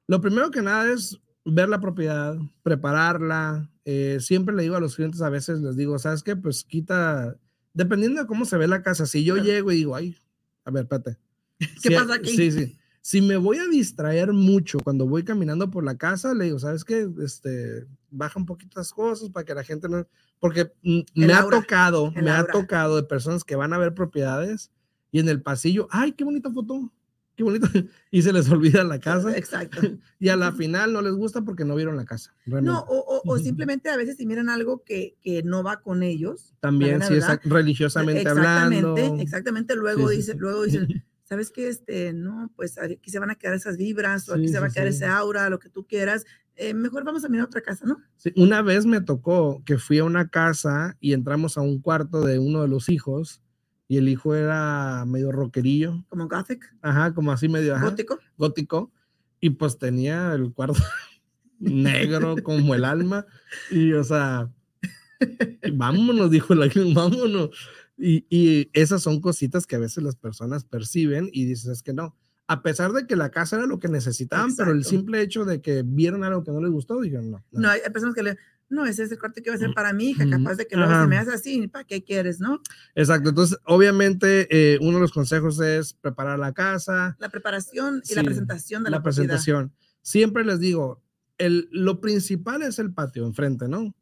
Lo 0.08 0.22
primero 0.22 0.52
que 0.52 0.62
nada 0.62 0.92
es 0.92 1.20
ver 1.46 1.70
la 1.70 1.80
propiedad, 1.80 2.38
prepararla. 2.64 3.70
Eh, 3.86 4.18
siempre 4.20 4.56
le 4.56 4.64
digo 4.64 4.76
a 4.76 4.80
los 4.80 4.96
clientes, 4.96 5.22
a 5.22 5.30
veces 5.30 5.62
les 5.62 5.76
digo, 5.76 5.98
¿sabes 6.00 6.24
qué? 6.24 6.36
Pues 6.36 6.64
quita, 6.64 7.38
dependiendo 7.74 8.22
de 8.22 8.28
cómo 8.28 8.46
se 8.46 8.58
ve 8.58 8.68
la 8.68 8.84
casa, 8.84 9.06
si 9.06 9.24
yo 9.24 9.38
llego 9.38 9.72
y 9.72 9.78
digo, 9.78 9.96
ay, 9.96 10.18
a 10.66 10.72
ver, 10.72 10.84
espérate. 10.84 11.18
¿Qué 11.84 11.92
pasa 11.92 12.16
aquí? 12.16 12.36
Sí, 12.36 12.52
sí. 12.52 12.78
Si 13.04 13.20
me 13.20 13.36
voy 13.36 13.58
a 13.58 13.68
distraer 13.68 14.32
mucho 14.32 14.78
cuando 14.80 15.08
voy 15.08 15.24
caminando 15.24 15.72
por 15.72 15.84
la 15.84 15.98
casa, 15.98 16.36
le 16.36 16.46
digo, 16.46 16.60
¿sabes 16.60 16.86
qué? 16.86 17.10
Este, 17.24 17.88
baja 18.12 18.38
un 18.38 18.46
poquito 18.46 18.80
las 18.80 18.92
cosas 18.92 19.30
para 19.30 19.44
que 19.44 19.56
la 19.56 19.64
gente 19.64 19.90
no, 19.90 20.06
porque 20.40 20.72
me 21.16 21.34
ha 21.34 21.48
tocado, 21.50 22.12
me 22.12 22.30
ha 22.30 22.46
tocado 22.46 22.98
de 22.98 23.04
personas 23.04 23.44
que 23.44 23.56
van 23.56 23.74
a 23.74 23.80
ver 23.80 23.96
propiedades 23.96 24.70
y 25.12 25.20
en 25.20 25.30
el 25.30 25.42
pasillo, 25.42 25.88
ay, 25.90 26.12
qué 26.12 26.24
bonita 26.24 26.52
foto 26.52 26.92
qué 27.36 27.44
bonito, 27.44 27.68
y 28.12 28.22
se 28.22 28.34
les 28.34 28.50
olvida 28.50 28.84
la 28.84 29.00
casa. 29.00 29.36
Exacto. 29.38 29.82
Y 30.20 30.30
a 30.30 30.36
la 30.36 30.52
final 30.52 30.94
no 30.94 31.02
les 31.02 31.14
gusta 31.14 31.42
porque 31.42 31.66
no 31.66 31.76
vieron 31.76 31.96
la 31.96 32.06
casa. 32.06 32.34
No, 32.46 32.86
o, 32.88 33.38
simplemente 33.38 33.90
a 33.90 33.98
veces 33.98 34.18
si 34.18 34.26
miran 34.26 34.50
algo 34.50 34.84
que, 34.84 35.16
que 35.22 35.44
no 35.44 35.64
va 35.64 35.82
con 35.82 36.04
ellos. 36.04 36.54
También, 36.60 37.02
sí, 37.02 37.16
religiosamente 37.44 38.28
hablando. 38.28 38.96
Exactamente, 39.20 39.76
luego 39.76 40.10
dicen, 40.10 40.38
luego 40.40 40.64
dicen, 40.64 40.88
¿sabes 41.24 41.52
qué? 41.52 41.70
Este, 41.70 42.14
no, 42.14 42.52
pues 42.56 42.78
aquí 42.78 43.10
se 43.10 43.20
van 43.20 43.30
a 43.30 43.36
quedar 43.36 43.56
esas 43.56 43.78
vibras, 43.78 44.28
o 44.30 44.34
aquí 44.34 44.48
se 44.48 44.60
va 44.60 44.68
a 44.68 44.70
quedar 44.70 44.88
ese 44.88 45.06
aura, 45.06 45.50
lo 45.50 45.60
que 45.60 45.70
tú 45.70 45.86
quieras. 45.86 46.26
Eh, 46.58 46.74
mejor 46.74 47.04
vamos 47.04 47.24
a 47.24 47.30
mirar 47.30 47.48
otra 47.48 47.62
casa, 47.62 47.86
¿no? 47.86 47.98
Sí, 48.18 48.34
una 48.36 48.62
vez 48.62 48.86
me 48.86 49.02
tocó 49.02 49.64
que 49.66 49.78
fui 49.78 50.00
a 50.00 50.04
una 50.04 50.28
casa 50.28 50.98
y 51.00 51.14
entramos 51.14 51.58
a 51.58 51.62
un 51.62 51.80
cuarto 51.80 52.22
de 52.22 52.38
uno 52.38 52.62
de 52.62 52.68
los 52.68 52.90
hijos 52.90 53.42
y 53.92 53.98
el 53.98 54.08
hijo 54.08 54.34
era 54.34 55.04
medio 55.06 55.34
rockerillo. 55.34 56.06
Como 56.08 56.30
gothic. 56.30 56.64
Ajá, 56.82 57.14
como 57.14 57.34
así 57.34 57.50
medio. 57.50 57.78
gótico. 57.78 58.20
Gótico. 58.38 58.90
Y 59.42 59.50
pues 59.50 59.78
tenía 59.78 60.32
el 60.32 60.54
cuarto 60.54 60.80
negro 61.60 62.38
como 62.42 62.74
el 62.74 62.86
alma. 62.86 63.26
Y 63.70 63.92
o 63.92 64.02
sea, 64.06 64.50
vámonos, 65.74 66.32
dijo 66.32 66.54
el 66.54 66.64
ángel, 66.64 66.94
vámonos. 66.96 67.50
Y, 67.98 68.26
y, 68.30 68.70
esas 68.72 69.02
son 69.04 69.20
cositas 69.20 69.68
que 69.68 69.76
a 69.76 69.80
veces 69.80 70.02
las 70.06 70.16
personas 70.16 70.64
perciben 70.64 71.30
y 71.34 71.44
dicen, 71.44 71.74
es 71.74 71.84
que 71.84 71.92
no. 71.92 72.16
A 72.48 72.64
pesar 72.64 72.94
de 72.94 73.06
que 73.06 73.18
la 73.18 73.30
casa 73.30 73.58
era 73.58 73.66
lo 73.66 73.80
que 73.80 73.90
necesitaban, 73.90 74.56
pero 74.56 74.72
el 74.72 74.86
simple 74.86 75.22
hecho 75.22 75.44
de 75.44 75.62
que 75.62 75.84
vieron 75.86 76.24
algo 76.24 76.46
que 76.46 76.52
no 76.52 76.62
les 76.62 76.72
gustó, 76.72 77.02
dijeron 77.02 77.30
no. 77.30 77.44
No, 77.52 77.70
hay 77.70 77.82
personas 77.92 78.16
que 78.16 78.24
le, 78.24 78.38
no, 78.72 78.86
ese 78.86 79.04
es 79.04 79.12
el 79.12 79.20
corte 79.20 79.44
que 79.44 79.50
va 79.50 79.56
a 79.56 79.60
ser 79.60 79.70
mm, 79.70 79.74
para 79.74 79.94
mi 79.94 80.10
hija, 80.10 80.28
capaz 80.30 80.56
de 80.56 80.66
que 80.66 80.76
luego 80.76 80.94
se 81.00 81.08
me 81.08 81.18
hace 81.18 81.32
así, 81.34 81.68
¿para 81.68 81.86
qué 81.86 82.04
quieres, 82.04 82.40
no? 82.40 82.62
Exacto, 82.96 83.30
entonces 83.30 83.58
obviamente 83.66 84.48
eh, 84.50 84.80
uno 84.82 84.94
de 84.94 85.02
los 85.02 85.12
consejos 85.12 85.60
es 85.60 85.94
preparar 85.94 86.40
la 86.40 86.54
casa. 86.54 87.16
La 87.20 87.30
preparación 87.30 88.02
y 88.10 88.16
la 88.16 88.24
presentación 88.24 88.84
de 88.84 88.90
la, 88.90 88.98
la 88.98 89.04
presentación. 89.04 89.74
siempre 90.02 90.46
les 90.46 90.60
digo, 90.60 91.04
el, 91.38 91.68
lo 91.72 92.00
principal 92.00 92.62
es 92.62 92.80
el 92.80 92.94
patio 92.94 93.26
enfrente, 93.26 93.68
¿no? 93.68 93.96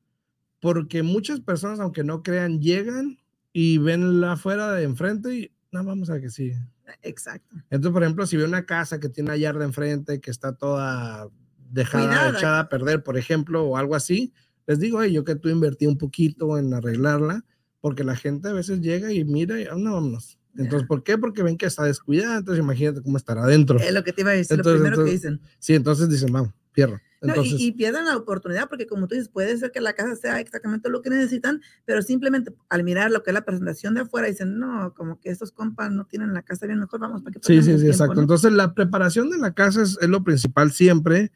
Porque 0.60 1.04
muchas 1.04 1.40
personas, 1.40 1.80
aunque 1.80 2.04
no 2.04 2.22
crean, 2.22 2.62
llegan 2.62 3.18
y 3.54 3.78
ven 3.78 4.22
la 4.22 4.34
afuera 4.34 4.72
de 4.74 4.84
enfrente 4.84 5.34
y 5.36 5.52
no, 5.72 5.84
vamos 5.84 6.10
a 6.10 6.20
que 6.20 6.30
sí. 6.30 6.54
Exacto. 7.02 7.56
Entonces, 7.70 7.94
por 7.94 8.04
ejemplo, 8.04 8.26
si 8.26 8.38
ve 8.38 8.44
una 8.44 8.66
casa 8.66 9.00
que 9.00 9.10
tiene 9.10 9.30
una 9.30 9.38
yarda 9.38 9.66
enfrente, 9.66 10.20
que 10.20 10.32
está 10.32 10.54
toda 10.56 11.30
dejada, 11.70 12.32
echada 12.32 12.60
a 12.62 12.70
perder, 12.70 13.04
por 13.04 13.18
ejemplo, 13.18 13.64
o 13.64 13.78
algo 13.78 13.96
así, 13.96 14.34
les 14.70 14.78
digo, 14.78 15.04
yo 15.04 15.24
que 15.24 15.34
tú 15.34 15.50
invertí 15.50 15.88
un 15.88 15.98
poquito 15.98 16.56
en 16.60 16.72
arreglarla, 16.76 17.44
porque 17.82 18.04
la 18.04 18.16
gente 18.16 18.50
a 18.50 18.54
veces 18.54 18.82
llega 18.82 19.12
y 19.12 19.26
mira 19.26 19.60
y, 19.60 19.66
oh, 19.66 19.80
no, 19.80 19.94
vámonos. 19.94 20.38
Entonces, 20.56 20.88
¿por 20.88 21.04
qué? 21.04 21.18
Porque 21.18 21.42
ven 21.42 21.58
que 21.58 21.66
está 21.66 21.86
descuidada, 21.86 22.38
entonces 22.38 22.64
imagínate 22.64 23.02
cómo 23.02 23.18
estará 23.18 23.46
adentro. 23.46 23.80
Es 23.80 23.92
lo 23.92 24.04
que 24.04 24.14
te 24.14 24.22
iba 24.22 24.30
a 24.30 24.36
decir, 24.36 24.58
lo 24.58 24.64
primero 24.64 25.04
que 25.04 25.10
dicen. 25.10 25.42
Sí, 25.58 25.74
entonces 25.74 26.08
dicen, 26.08 26.32
vamos, 26.32 26.54
fierro. 26.72 27.00
y, 27.44 27.72
pierden 27.72 28.06
la 28.06 28.16
oportunidad 28.16 28.70
porque 28.70 28.86
como 28.86 29.08
tú 29.08 29.16
dices, 29.16 29.30
puede 29.30 29.58
ser 29.58 29.72
que 29.72 29.82
la 29.82 29.94
casa 29.94 30.16
sea 30.16 30.40
exactamente 30.40 30.88
lo 30.88 31.02
que 31.02 31.10
necesitan, 31.10 31.62
pero 31.86 32.04
simplemente 32.04 32.54
al 32.70 32.84
mirar 32.84 33.10
lo 33.10 33.24
que 33.24 33.32
es 33.32 33.34
la 33.34 33.46
presentación 33.46 33.96
de 33.96 34.02
afuera 34.02 34.28
dicen, 34.28 34.60
no, 34.60 34.94
como 34.94 35.20
que 35.20 35.32
estos 35.32 35.52
compas 35.52 35.92
no 35.92 36.06
tienen 36.06 36.32
la 36.32 36.44
casa 36.44 36.68
bien, 36.68 36.80
mejor 36.80 37.00
vamos 37.00 37.24
para 37.24 37.34
que 37.34 37.40
Sí, 37.42 37.64
sí, 37.64 37.80
sí, 37.80 37.88
exacto. 37.88 38.22
Entonces 38.22 38.52
la 38.52 38.76
preparación 38.76 39.32
de 39.32 39.40
la 39.40 39.56
casa 39.56 39.82
es, 39.82 39.98
es, 40.00 40.10
lo 40.10 40.24
principal 40.24 40.72
siempre, 40.72 41.32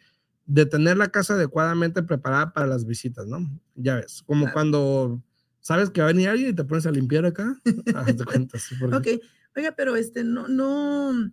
de 0.46 0.66
tener 0.66 0.98
la 0.98 1.10
casa 1.10 1.36
adecuadamente 1.36 2.04
preparada 2.04 2.54
para 2.54 2.68
las 2.68 2.86
visitas, 2.86 3.28
¿no? 3.28 3.40
Ya 3.76 3.96
ves, 3.96 4.24
como 4.26 4.52
cuando 4.52 5.22
sabes 5.62 5.90
que 5.90 6.02
va 6.02 6.08
a 6.08 6.12
venir 6.12 6.30
alguien 6.30 6.50
y 6.50 6.54
te 6.54 6.66
pones 6.66 6.86
a 6.86 6.92
limpiar 6.92 7.26
acá. 7.26 7.58
Te 8.18 8.26
cuentas. 8.26 8.70
ok, 8.82 9.08
oiga, 9.56 9.74
pero 9.76 9.96
este, 9.96 10.24
no, 10.24 10.48
no, 10.48 11.32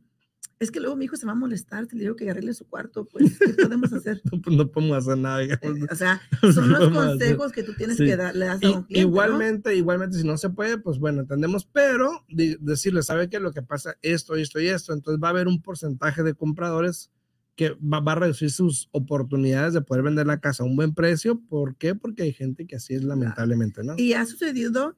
es 0.61 0.71
que 0.71 0.79
luego 0.79 0.95
mi 0.95 1.07
hijo 1.07 1.17
se 1.17 1.25
va 1.25 1.33
a 1.33 1.37
molestar, 1.37 1.87
te 1.87 1.97
digo 1.97 2.15
que 2.17 2.29
arregle 2.31 2.53
su 2.53 2.69
cuarto, 2.69 3.07
pues, 3.07 3.39
¿qué 3.39 3.55
podemos 3.55 3.93
hacer? 3.95 4.21
no, 4.31 4.43
pues, 4.43 4.57
no, 4.57 4.71
podemos 4.71 4.99
hacer 4.99 5.17
nada, 5.17 5.43
eh, 5.43 5.59
o 5.91 5.95
sea, 5.95 6.21
son 6.55 6.69
los 6.69 6.91
consejos 6.91 7.51
que 7.51 7.63
tú 7.63 7.73
tienes 7.73 7.97
que 7.97 8.15
darle 8.15 8.47
a 8.47 8.55
un 8.55 8.61
cliente, 8.61 8.99
Igualmente, 9.01 9.75
igualmente, 9.75 10.19
si 10.19 10.27
no 10.27 10.37
se 10.37 10.51
puede, 10.51 10.77
pues 10.77 10.99
bueno, 10.99 11.23
entendemos, 11.23 11.65
pero 11.65 12.27
decirle, 12.29 13.03
¿sabe 13.03 13.31
qué? 13.31 13.41
Lo 13.41 13.53
que 13.53 13.63
pasa, 13.63 13.97
esto, 14.03 14.37
esto 14.37 14.61
y 14.61 14.69
esto, 14.69 14.93
entonces 14.93 15.19
va 15.23 15.29
a 15.29 15.31
haber 15.31 15.49
un 15.49 15.63
porcentaje 15.63 16.23
de 16.23 16.35
compradores 16.35 17.11
que 17.57 17.77
va, 17.81 17.99
a 17.99 18.15
reducir 18.15 18.51
sus 18.51 18.89
oportunidades 18.93 19.75
de 19.75 19.83
poder 19.83 20.03
vender 20.03 20.27
la 20.27 20.41
casa 20.41 20.63
a 20.63 20.67
un 20.67 20.77
buen 20.77 20.95
precio. 20.95 21.41
¿Por 21.41 21.77
qué? 21.77 21.95
Porque 21.95 22.23
hay 22.23 22.33
gente 22.33 22.67
que 22.67 22.77
así 22.77 22.95
es 22.95 23.05
lamentablemente, 23.05 23.83
¿no? 23.85 23.95
Y 23.99 24.15
ha 24.15 24.25
sucedido 24.25 24.97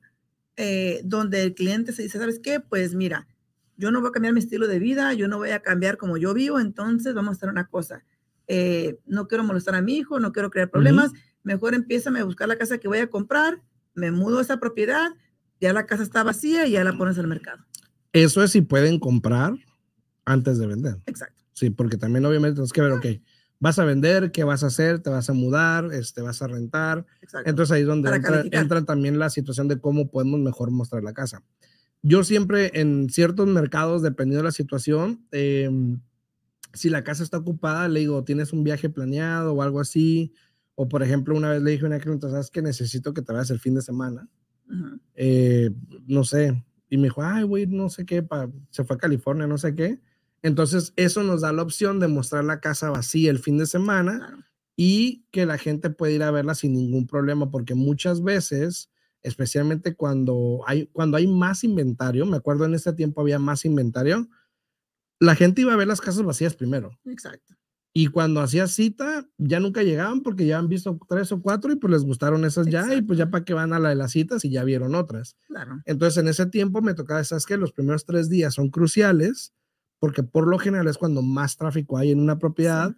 eh, 0.56 1.00
donde 1.04 1.42
el 1.42 1.54
cliente 1.54 1.92
se 1.92 2.02
dice, 2.02 2.18
¿sabes 2.18 2.38
qué? 2.38 2.60
Pues 2.60 2.94
mira, 2.94 3.26
yo 3.76 3.90
no 3.90 4.00
voy 4.00 4.10
a 4.10 4.12
cambiar 4.12 4.34
mi 4.34 4.40
estilo 4.40 4.68
de 4.68 4.78
vida, 4.78 5.12
yo 5.14 5.28
no 5.28 5.38
voy 5.38 5.50
a 5.50 5.60
cambiar 5.60 5.96
como 5.96 6.16
yo 6.16 6.34
vivo, 6.34 6.60
entonces 6.60 7.14
vamos 7.14 7.30
a 7.30 7.36
hacer 7.36 7.48
una 7.48 7.66
cosa. 7.66 8.04
Eh, 8.46 8.98
no 9.06 9.28
quiero 9.28 9.44
molestar 9.44 9.74
a 9.74 9.82
mi 9.82 9.96
hijo, 9.96 10.20
no 10.20 10.32
quiero 10.32 10.50
crear 10.50 10.70
problemas, 10.70 11.12
mejor 11.42 11.74
empieza 11.74 12.10
a 12.10 12.24
buscar 12.24 12.48
la 12.48 12.58
casa 12.58 12.78
que 12.78 12.88
voy 12.88 12.98
a 12.98 13.08
comprar, 13.08 13.62
me 13.94 14.10
mudo 14.10 14.38
a 14.38 14.42
esa 14.42 14.60
propiedad, 14.60 15.10
ya 15.60 15.72
la 15.72 15.86
casa 15.86 16.02
está 16.02 16.22
vacía 16.22 16.66
y 16.66 16.72
ya 16.72 16.84
la 16.84 16.96
pones 16.96 17.18
al 17.18 17.26
mercado. 17.26 17.64
Eso 18.12 18.42
es 18.42 18.50
si 18.50 18.60
pueden 18.60 18.98
comprar 18.98 19.54
antes 20.24 20.58
de 20.58 20.66
vender. 20.66 20.98
Exacto. 21.06 21.41
Sí, 21.52 21.70
porque 21.70 21.96
también 21.96 22.24
obviamente 22.24 22.54
tienes 22.56 22.72
que 22.72 22.80
ver, 22.80 22.92
ok, 22.92 23.06
vas 23.62 23.78
a 23.78 23.84
vender, 23.84 24.32
qué 24.32 24.42
vas 24.42 24.64
a 24.64 24.66
hacer, 24.66 25.00
te 25.00 25.10
vas 25.10 25.30
a 25.30 25.34
mudar, 25.34 25.90
este, 25.92 26.20
vas 26.20 26.42
a 26.42 26.48
rentar. 26.48 27.06
Entonces 27.44 27.72
ahí 27.72 27.82
es 27.82 27.86
donde 27.86 28.10
entra, 28.50 28.84
también 28.84 29.20
la 29.20 29.30
situación 29.30 29.68
de 29.68 29.78
cómo 29.78 30.10
podemos 30.10 30.40
mejor 30.40 30.72
mostrar 30.72 31.04
la 31.04 31.12
casa. 31.12 31.44
Yo 32.02 32.24
siempre 32.24 32.72
en 32.74 33.08
ciertos 33.08 33.46
mercados, 33.46 34.02
dependiendo 34.02 34.38
de 34.38 34.48
la 34.48 34.52
situación, 34.52 35.24
em, 35.30 36.00
si 36.72 36.90
la 36.90 37.04
casa 37.04 37.22
está 37.22 37.36
ocupada, 37.36 37.86
le 37.88 38.00
digo, 38.00 38.24
tienes 38.24 38.52
un 38.52 38.64
viaje 38.64 38.90
planeado 38.90 39.52
o 39.52 39.62
algo 39.62 39.78
así, 39.78 40.32
o 40.74 40.88
por 40.88 41.04
ejemplo, 41.04 41.36
una 41.36 41.50
vez 41.50 41.62
le 41.62 41.70
dije 41.70 41.84
a 41.84 41.86
una 41.86 42.00
cliente, 42.00 42.28
sabes 42.30 42.50
que 42.50 42.62
necesito 42.62 43.14
que 43.14 43.22
te 43.22 43.32
vayas 43.32 43.50
el 43.50 43.60
fin 43.60 43.74
de 43.74 43.82
semana, 43.82 44.28
eh, 45.14 45.70
no 46.06 46.24
sé, 46.24 46.64
y 46.88 46.96
me 46.96 47.04
dijo, 47.04 47.22
ay, 47.22 47.44
güey, 47.44 47.66
no 47.68 47.90
sé 47.90 48.04
qué, 48.06 48.26
se 48.70 48.82
fue 48.82 48.96
a 48.96 48.98
California, 48.98 49.46
no 49.46 49.58
sé 49.58 49.74
qué 49.76 50.00
entonces, 50.42 50.92
eso 50.96 51.22
nos 51.22 51.40
da 51.42 51.52
la 51.52 51.62
opción 51.62 52.00
de 52.00 52.08
mostrar 52.08 52.44
la 52.44 52.60
casa 52.60 52.90
vacía 52.90 53.30
el 53.30 53.38
fin 53.38 53.58
de 53.58 53.66
semana 53.66 54.44
y 54.76 55.24
que 55.30 55.46
la 55.46 55.56
gente 55.56 55.90
puede 55.90 56.14
ir 56.14 56.22
a 56.24 56.32
verla 56.32 56.54
sin 56.54 56.72
ningún 56.72 57.06
problema, 57.06 57.50
porque 57.50 57.74
muchas 57.74 58.22
veces, 58.22 58.90
especialmente 59.22 59.94
cuando 59.94 60.62
hay, 60.66 60.86
cuando 60.86 61.16
hay 61.16 61.28
más 61.28 61.62
inventario, 61.62 62.26
me 62.26 62.38
acuerdo 62.38 62.64
en 62.64 62.74
este 62.74 62.92
tiempo 62.92 63.20
había 63.20 63.38
más 63.38 63.64
inventario, 63.64 64.28
la 65.20 65.36
gente 65.36 65.62
iba 65.62 65.72
a 65.72 65.76
ver 65.76 65.86
las 65.86 66.00
casas 66.00 66.24
vacías 66.24 66.56
primero. 66.56 66.98
Exacto. 67.04 67.54
Y 67.94 68.06
cuando 68.06 68.40
hacía 68.40 68.66
cita, 68.66 69.28
ya 69.36 69.60
nunca 69.60 69.82
llegaban 69.82 70.22
porque 70.22 70.46
ya 70.46 70.58
han 70.58 70.68
visto 70.68 70.98
tres 71.08 71.30
o 71.30 71.42
cuatro 71.42 71.70
y 71.72 71.76
pues 71.76 71.92
les 71.92 72.04
gustaron 72.04 72.44
esas 72.46 72.66
ya 72.66 72.92
y 72.94 73.02
pues 73.02 73.18
ya 73.18 73.30
para 73.30 73.44
qué 73.44 73.52
van 73.52 73.74
a 73.74 73.78
la 73.78 73.90
de 73.90 73.94
las 73.94 74.12
citas 74.12 74.44
y 74.46 74.50
ya 74.50 74.64
vieron 74.64 74.94
otras. 74.94 75.36
Claro. 75.46 75.82
Entonces 75.84 76.16
en 76.20 76.28
ese 76.28 76.46
tiempo 76.46 76.80
me 76.80 76.94
tocaba, 76.94 77.22
¿sabes 77.22 77.44
que 77.44 77.58
Los 77.58 77.72
primeros 77.72 78.06
tres 78.06 78.30
días 78.30 78.54
son 78.54 78.70
cruciales 78.70 79.52
porque 80.02 80.24
por 80.24 80.48
lo 80.48 80.58
general 80.58 80.88
es 80.88 80.98
cuando 80.98 81.22
más 81.22 81.56
tráfico 81.56 81.96
hay 81.96 82.10
en 82.10 82.18
una 82.18 82.36
propiedad, 82.36 82.92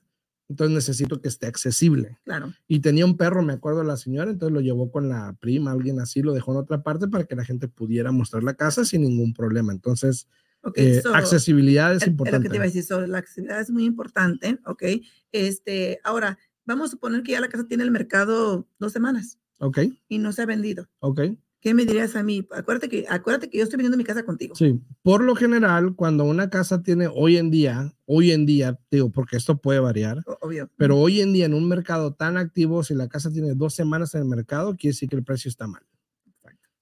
entonces 0.48 0.74
necesito 0.74 1.20
que 1.20 1.28
esté 1.28 1.46
accesible. 1.46 2.16
Claro. 2.24 2.54
Y 2.66 2.80
tenía 2.80 3.04
un 3.04 3.18
perro, 3.18 3.42
me 3.42 3.52
acuerdo 3.52 3.84
la 3.84 3.98
señora, 3.98 4.30
entonces 4.30 4.54
lo 4.54 4.62
llevó 4.62 4.90
con 4.90 5.10
la 5.10 5.36
prima, 5.38 5.72
alguien 5.72 6.00
así, 6.00 6.22
lo 6.22 6.32
dejó 6.32 6.52
en 6.52 6.60
otra 6.60 6.82
parte 6.82 7.06
para 7.06 7.24
que 7.24 7.36
la 7.36 7.44
gente 7.44 7.68
pudiera 7.68 8.10
mostrar 8.10 8.42
la 8.42 8.54
casa 8.54 8.86
sin 8.86 9.02
ningún 9.02 9.34
problema. 9.34 9.70
Entonces, 9.70 10.28
eh, 10.76 11.02
accesibilidad 11.12 11.94
es 11.94 12.06
importante. 12.06 12.38
lo 12.38 12.42
que 12.44 12.48
te 12.48 12.56
iba 12.56 12.64
a 12.64 12.68
decir, 12.68 12.86
la 13.06 13.18
accesibilidad 13.18 13.60
es 13.60 13.70
muy 13.70 13.84
importante, 13.84 14.58
¿ok? 14.64 14.84
Este, 15.30 16.00
ahora, 16.04 16.38
vamos 16.64 16.88
a 16.88 16.92
suponer 16.92 17.22
que 17.22 17.32
ya 17.32 17.40
la 17.42 17.50
casa 17.50 17.66
tiene 17.66 17.82
el 17.82 17.90
mercado 17.90 18.66
dos 18.78 18.92
semanas. 18.94 19.38
Ok. 19.58 19.80
Y 20.08 20.16
no 20.16 20.32
se 20.32 20.40
ha 20.40 20.46
vendido. 20.46 20.88
Ok. 21.00 21.20
¿Qué 21.64 21.72
me 21.72 21.86
dirías 21.86 22.14
a 22.14 22.22
mí? 22.22 22.46
Acuérdate 22.50 22.90
que, 22.90 23.06
acuérdate 23.08 23.48
que 23.48 23.56
yo 23.56 23.64
estoy 23.64 23.78
vendiendo 23.78 23.96
mi 23.96 24.04
casa 24.04 24.22
contigo. 24.22 24.54
Sí, 24.54 24.78
por 25.00 25.24
lo 25.24 25.34
general, 25.34 25.94
cuando 25.96 26.24
una 26.24 26.50
casa 26.50 26.82
tiene 26.82 27.08
hoy 27.10 27.38
en 27.38 27.50
día, 27.50 27.96
hoy 28.04 28.32
en 28.32 28.44
día, 28.44 28.78
digo, 28.90 29.10
porque 29.10 29.38
esto 29.38 29.56
puede 29.56 29.80
variar, 29.80 30.22
obvio. 30.42 30.70
pero 30.76 30.98
hoy 30.98 31.22
en 31.22 31.32
día 31.32 31.46
en 31.46 31.54
un 31.54 31.66
mercado 31.66 32.12
tan 32.12 32.36
activo, 32.36 32.84
si 32.84 32.92
la 32.92 33.08
casa 33.08 33.32
tiene 33.32 33.54
dos 33.54 33.74
semanas 33.74 34.14
en 34.14 34.20
el 34.20 34.28
mercado, 34.28 34.76
quiere 34.76 34.92
decir 34.92 35.08
que 35.08 35.16
el 35.16 35.24
precio 35.24 35.48
está 35.48 35.66
mal. 35.66 35.80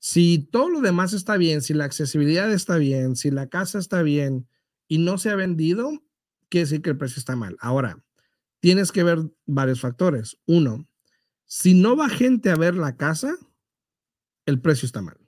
Si 0.01 0.49
todo 0.51 0.68
lo 0.68 0.81
demás 0.81 1.12
está 1.12 1.37
bien, 1.37 1.62
si 1.62 1.75
la 1.75 1.85
accesibilidad 1.85 2.53
está 2.53 2.77
bien, 2.77 3.14
si 3.14 3.31
la 3.31 3.47
casa 3.47 3.79
está 3.79 4.03
bien 4.03 4.49
y 4.88 4.99
no 4.99 5.16
se 5.16 5.31
ha 5.31 5.37
vendido, 5.37 5.92
quiere 6.49 6.64
decir 6.64 6.83
que 6.83 6.90
el 6.90 6.97
precio 6.97 7.21
está 7.21 7.37
mal. 7.37 7.57
Ahora, 7.61 8.03
tienes 8.59 8.90
que 8.90 9.05
ver 9.05 9.31
varios 9.47 9.81
factores. 9.81 10.38
Uno, 10.45 10.88
si 11.45 11.75
no 11.75 11.95
va 11.95 12.09
gente 12.09 12.51
a 12.51 12.57
ver 12.57 12.75
la 12.75 12.97
casa, 12.97 13.37
el 14.46 14.61
precio 14.61 14.87
está 14.87 15.02
mal. 15.02 15.18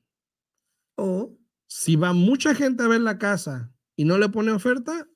O 0.97 1.39
si 1.67 1.97
va 1.97 2.13
mucha 2.13 2.55
gente 2.55 2.83
a 2.83 2.89
ver 2.89 3.01
la 3.01 3.19
casa 3.19 3.73
y 3.97 4.05
no 4.05 4.19
le 4.19 4.29
pone 4.29 4.53
oferta, 4.53 5.09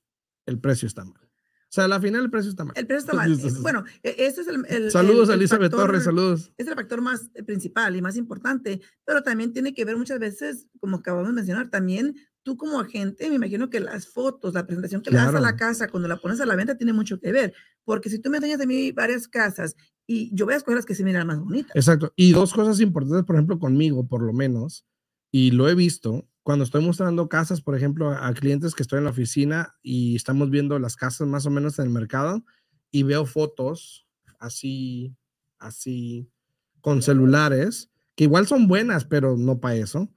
el 0.46 0.58
precio 0.58 0.88
está 0.88 1.04
mal. 1.04 1.20
O 1.22 1.70
sea, 1.70 1.84
al 1.84 2.00
final 2.00 2.24
el 2.24 2.30
precio 2.30 2.50
está 2.50 2.64
mal. 2.64 2.74
El 2.76 2.86
precio 2.86 3.10
está 3.10 3.14
mal. 3.14 3.36
bueno, 3.60 3.84
e, 4.02 4.16
ese 4.18 4.40
es 4.40 4.48
el... 4.48 4.90
saludos, 4.90 5.28
Elizabeth 5.28 5.70
Torres, 5.70 6.04
saludos. 6.04 6.52
Es 6.56 6.66
el 6.66 6.74
factor 6.74 7.02
más 7.02 7.30
eh, 7.34 7.44
principal 7.44 7.94
y 7.94 8.02
más 8.02 8.16
importante, 8.16 8.80
pero 9.04 9.22
también 9.22 9.52
tiene 9.52 9.74
que 9.74 9.84
ver 9.84 9.96
muchas 9.96 10.18
veces, 10.18 10.66
como 10.80 10.96
acabamos 10.96 11.28
de 11.28 11.34
mencionar, 11.34 11.68
también 11.68 12.16
tú 12.42 12.56
como 12.56 12.80
agente, 12.80 13.28
me 13.28 13.34
imagino 13.34 13.68
que 13.68 13.80
las 13.80 14.08
fotos, 14.08 14.54
la 14.54 14.66
presentación 14.66 15.02
que 15.02 15.10
le 15.10 15.18
das 15.18 15.34
a 15.34 15.40
la 15.40 15.56
casa 15.56 15.88
cuando 15.88 16.08
la 16.08 16.16
pones 16.16 16.40
a 16.40 16.46
la 16.46 16.56
venta 16.56 16.78
tiene 16.78 16.94
mucho 16.94 17.20
que 17.20 17.30
ver, 17.30 17.52
porque 17.84 18.08
si 18.08 18.18
tú 18.18 18.30
me 18.30 18.38
enseñas 18.38 18.58
de 18.58 18.66
mí 18.66 18.90
varias 18.90 19.28
casas 19.28 19.76
y 20.10 20.34
yo 20.34 20.46
voy 20.46 20.54
a 20.54 20.56
escoger 20.56 20.76
las 20.76 20.86
que 20.86 20.94
se 20.94 21.04
miran 21.04 21.26
más 21.26 21.38
bonitas. 21.38 21.76
Exacto. 21.76 22.12
Y 22.16 22.32
dos 22.32 22.54
cosas 22.54 22.80
importantes, 22.80 23.24
por 23.24 23.36
ejemplo, 23.36 23.58
conmigo, 23.58 24.08
por 24.08 24.22
lo 24.22 24.32
menos, 24.32 24.86
y 25.30 25.50
lo 25.50 25.68
he 25.68 25.74
visto, 25.74 26.26
cuando 26.42 26.64
estoy 26.64 26.82
mostrando 26.82 27.28
casas, 27.28 27.60
por 27.60 27.76
ejemplo, 27.76 28.10
a 28.10 28.32
clientes 28.32 28.74
que 28.74 28.82
estoy 28.82 28.98
en 28.98 29.04
la 29.04 29.10
oficina 29.10 29.76
y 29.82 30.16
estamos 30.16 30.48
viendo 30.48 30.78
las 30.78 30.96
casas 30.96 31.28
más 31.28 31.44
o 31.44 31.50
menos 31.50 31.78
en 31.78 31.84
el 31.84 31.90
mercado 31.90 32.42
y 32.90 33.02
veo 33.02 33.26
fotos 33.26 34.06
así, 34.38 35.14
así, 35.58 36.30
con 36.80 37.02
celulares, 37.02 37.90
que 38.14 38.24
igual 38.24 38.46
son 38.46 38.66
buenas, 38.66 39.04
pero 39.04 39.36
no 39.36 39.60
para 39.60 39.76
eso. 39.76 40.08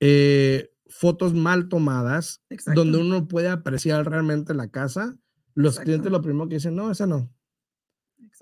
Eh, 0.00 0.72
fotos 0.88 1.32
mal 1.32 1.68
tomadas, 1.68 2.42
donde 2.74 2.98
uno 2.98 3.28
puede 3.28 3.48
apreciar 3.48 4.04
realmente 4.10 4.54
la 4.54 4.68
casa. 4.68 5.16
Los 5.54 5.78
clientes 5.78 6.10
lo 6.10 6.22
primero 6.22 6.48
que 6.48 6.56
dicen, 6.56 6.74
no, 6.74 6.90
esa 6.90 7.06
no. 7.06 7.30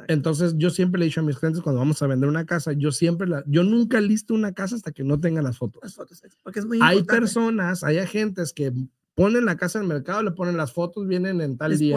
Entonces, 0.08 0.54
yo 0.56 0.70
siempre 0.70 0.98
le 0.98 1.06
he 1.06 1.08
dicho 1.08 1.20
a 1.20 1.24
mis 1.24 1.38
clientes 1.38 1.62
cuando 1.62 1.80
vamos 1.80 2.00
a 2.02 2.06
vender 2.06 2.28
una 2.28 2.46
casa, 2.46 2.72
yo 2.72 2.92
siempre 2.92 3.26
la, 3.26 3.42
yo 3.46 3.62
nunca 3.62 4.00
listo 4.00 4.34
una 4.34 4.52
casa 4.52 4.76
hasta 4.76 4.92
que 4.92 5.04
no 5.04 5.20
tenga 5.20 5.42
las 5.42 5.58
fotos. 5.58 5.82
Las 5.82 5.94
fotos, 5.94 6.22
porque 6.42 6.60
es 6.60 6.66
muy 6.66 6.78
Hay 6.82 7.02
personas, 7.04 7.84
hay 7.84 7.98
agentes 7.98 8.52
que 8.52 8.72
ponen 9.14 9.44
la 9.44 9.56
casa 9.56 9.78
en 9.78 9.84
el 9.84 9.88
mercado, 9.88 10.22
le 10.22 10.32
ponen 10.32 10.56
las 10.56 10.72
fotos, 10.72 11.06
vienen 11.06 11.40
en 11.40 11.56
tal 11.56 11.76
día. 11.76 11.96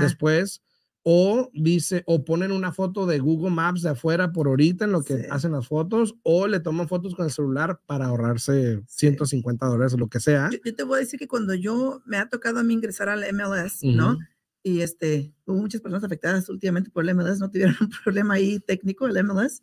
Después, 0.00 0.62
o 1.02 1.50
dice, 1.54 2.02
o 2.06 2.24
ponen 2.24 2.52
una 2.52 2.72
foto 2.72 3.06
de 3.06 3.18
Google 3.18 3.50
Maps 3.50 3.82
de 3.82 3.90
afuera 3.90 4.32
por 4.32 4.46
ahorita 4.46 4.84
en 4.84 4.92
lo 4.92 5.02
que 5.02 5.26
hacen 5.30 5.52
las 5.52 5.66
fotos, 5.66 6.14
o 6.22 6.46
le 6.46 6.60
toman 6.60 6.88
fotos 6.88 7.14
con 7.14 7.24
el 7.24 7.32
celular 7.32 7.80
para 7.86 8.06
ahorrarse 8.06 8.82
150 8.86 9.66
dólares 9.66 9.94
o 9.94 9.96
lo 9.96 10.08
que 10.08 10.20
sea. 10.20 10.50
Yo, 10.50 10.74
te 10.74 10.82
voy 10.82 10.98
a 10.98 11.00
decir 11.00 11.18
que 11.18 11.26
cuando 11.28 11.54
yo 11.54 12.02
me 12.04 12.18
ha 12.18 12.28
tocado 12.28 12.60
a 12.60 12.62
mí 12.62 12.74
ingresar 12.74 13.08
al 13.08 13.24
MLS, 13.32 13.82
¿no? 13.82 14.18
Y 14.62 14.80
este, 14.80 15.32
hubo 15.46 15.58
muchas 15.58 15.80
personas 15.80 16.04
afectadas 16.04 16.48
últimamente 16.48 16.90
por 16.90 17.08
el 17.08 17.14
MLS, 17.14 17.38
no 17.38 17.50
tuvieron 17.50 17.76
un 17.80 17.90
problema 18.04 18.34
ahí 18.34 18.60
técnico, 18.60 19.06
el 19.06 19.24
MLS, 19.24 19.62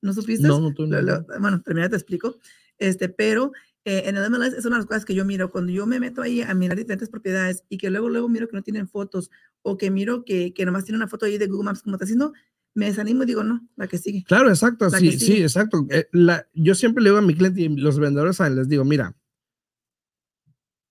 ¿no 0.00 0.12
supiste? 0.12 0.48
No, 0.48 0.60
no, 0.60 1.02
no. 1.02 1.26
bueno, 1.40 1.62
termina, 1.62 1.88
te 1.88 1.96
explico, 1.96 2.38
este, 2.78 3.08
pero 3.08 3.52
eh, 3.84 4.04
en 4.06 4.16
el 4.16 4.30
MLS 4.30 4.52
es 4.52 4.64
una 4.64 4.76
de 4.76 4.80
las 4.80 4.86
cosas 4.86 5.04
que 5.04 5.14
yo 5.14 5.24
miro, 5.24 5.50
cuando 5.50 5.72
yo 5.72 5.86
me 5.86 6.00
meto 6.00 6.22
ahí 6.22 6.40
a 6.40 6.54
mirar 6.54 6.76
diferentes 6.76 7.08
propiedades 7.08 7.64
y 7.68 7.78
que 7.78 7.90
luego, 7.90 8.08
luego 8.08 8.28
miro 8.28 8.48
que 8.48 8.56
no 8.56 8.62
tienen 8.62 8.88
fotos 8.88 9.30
o 9.62 9.76
que 9.76 9.90
miro 9.90 10.24
que, 10.24 10.54
que 10.54 10.64
nomás 10.64 10.84
tiene 10.84 10.98
una 10.98 11.08
foto 11.08 11.26
ahí 11.26 11.38
de 11.38 11.46
Google 11.46 11.64
Maps 11.64 11.82
como 11.82 11.96
está 11.96 12.04
haciendo, 12.04 12.32
me 12.74 12.86
desanimo 12.86 13.24
y 13.24 13.26
digo, 13.26 13.44
no, 13.44 13.68
la 13.76 13.86
que 13.86 13.98
sigue. 13.98 14.24
Claro, 14.24 14.48
exacto, 14.48 14.88
sí, 14.90 15.12
sí, 15.18 15.42
exacto. 15.42 15.86
Eh, 15.90 16.08
la, 16.12 16.48
yo 16.54 16.74
siempre 16.74 17.02
le 17.02 17.10
digo 17.10 17.18
a 17.18 17.22
mi 17.22 17.34
cliente 17.34 17.60
y 17.60 17.68
los 17.68 17.98
vendedores 17.98 18.38
les 18.40 18.68
digo, 18.68 18.84
mira, 18.84 19.14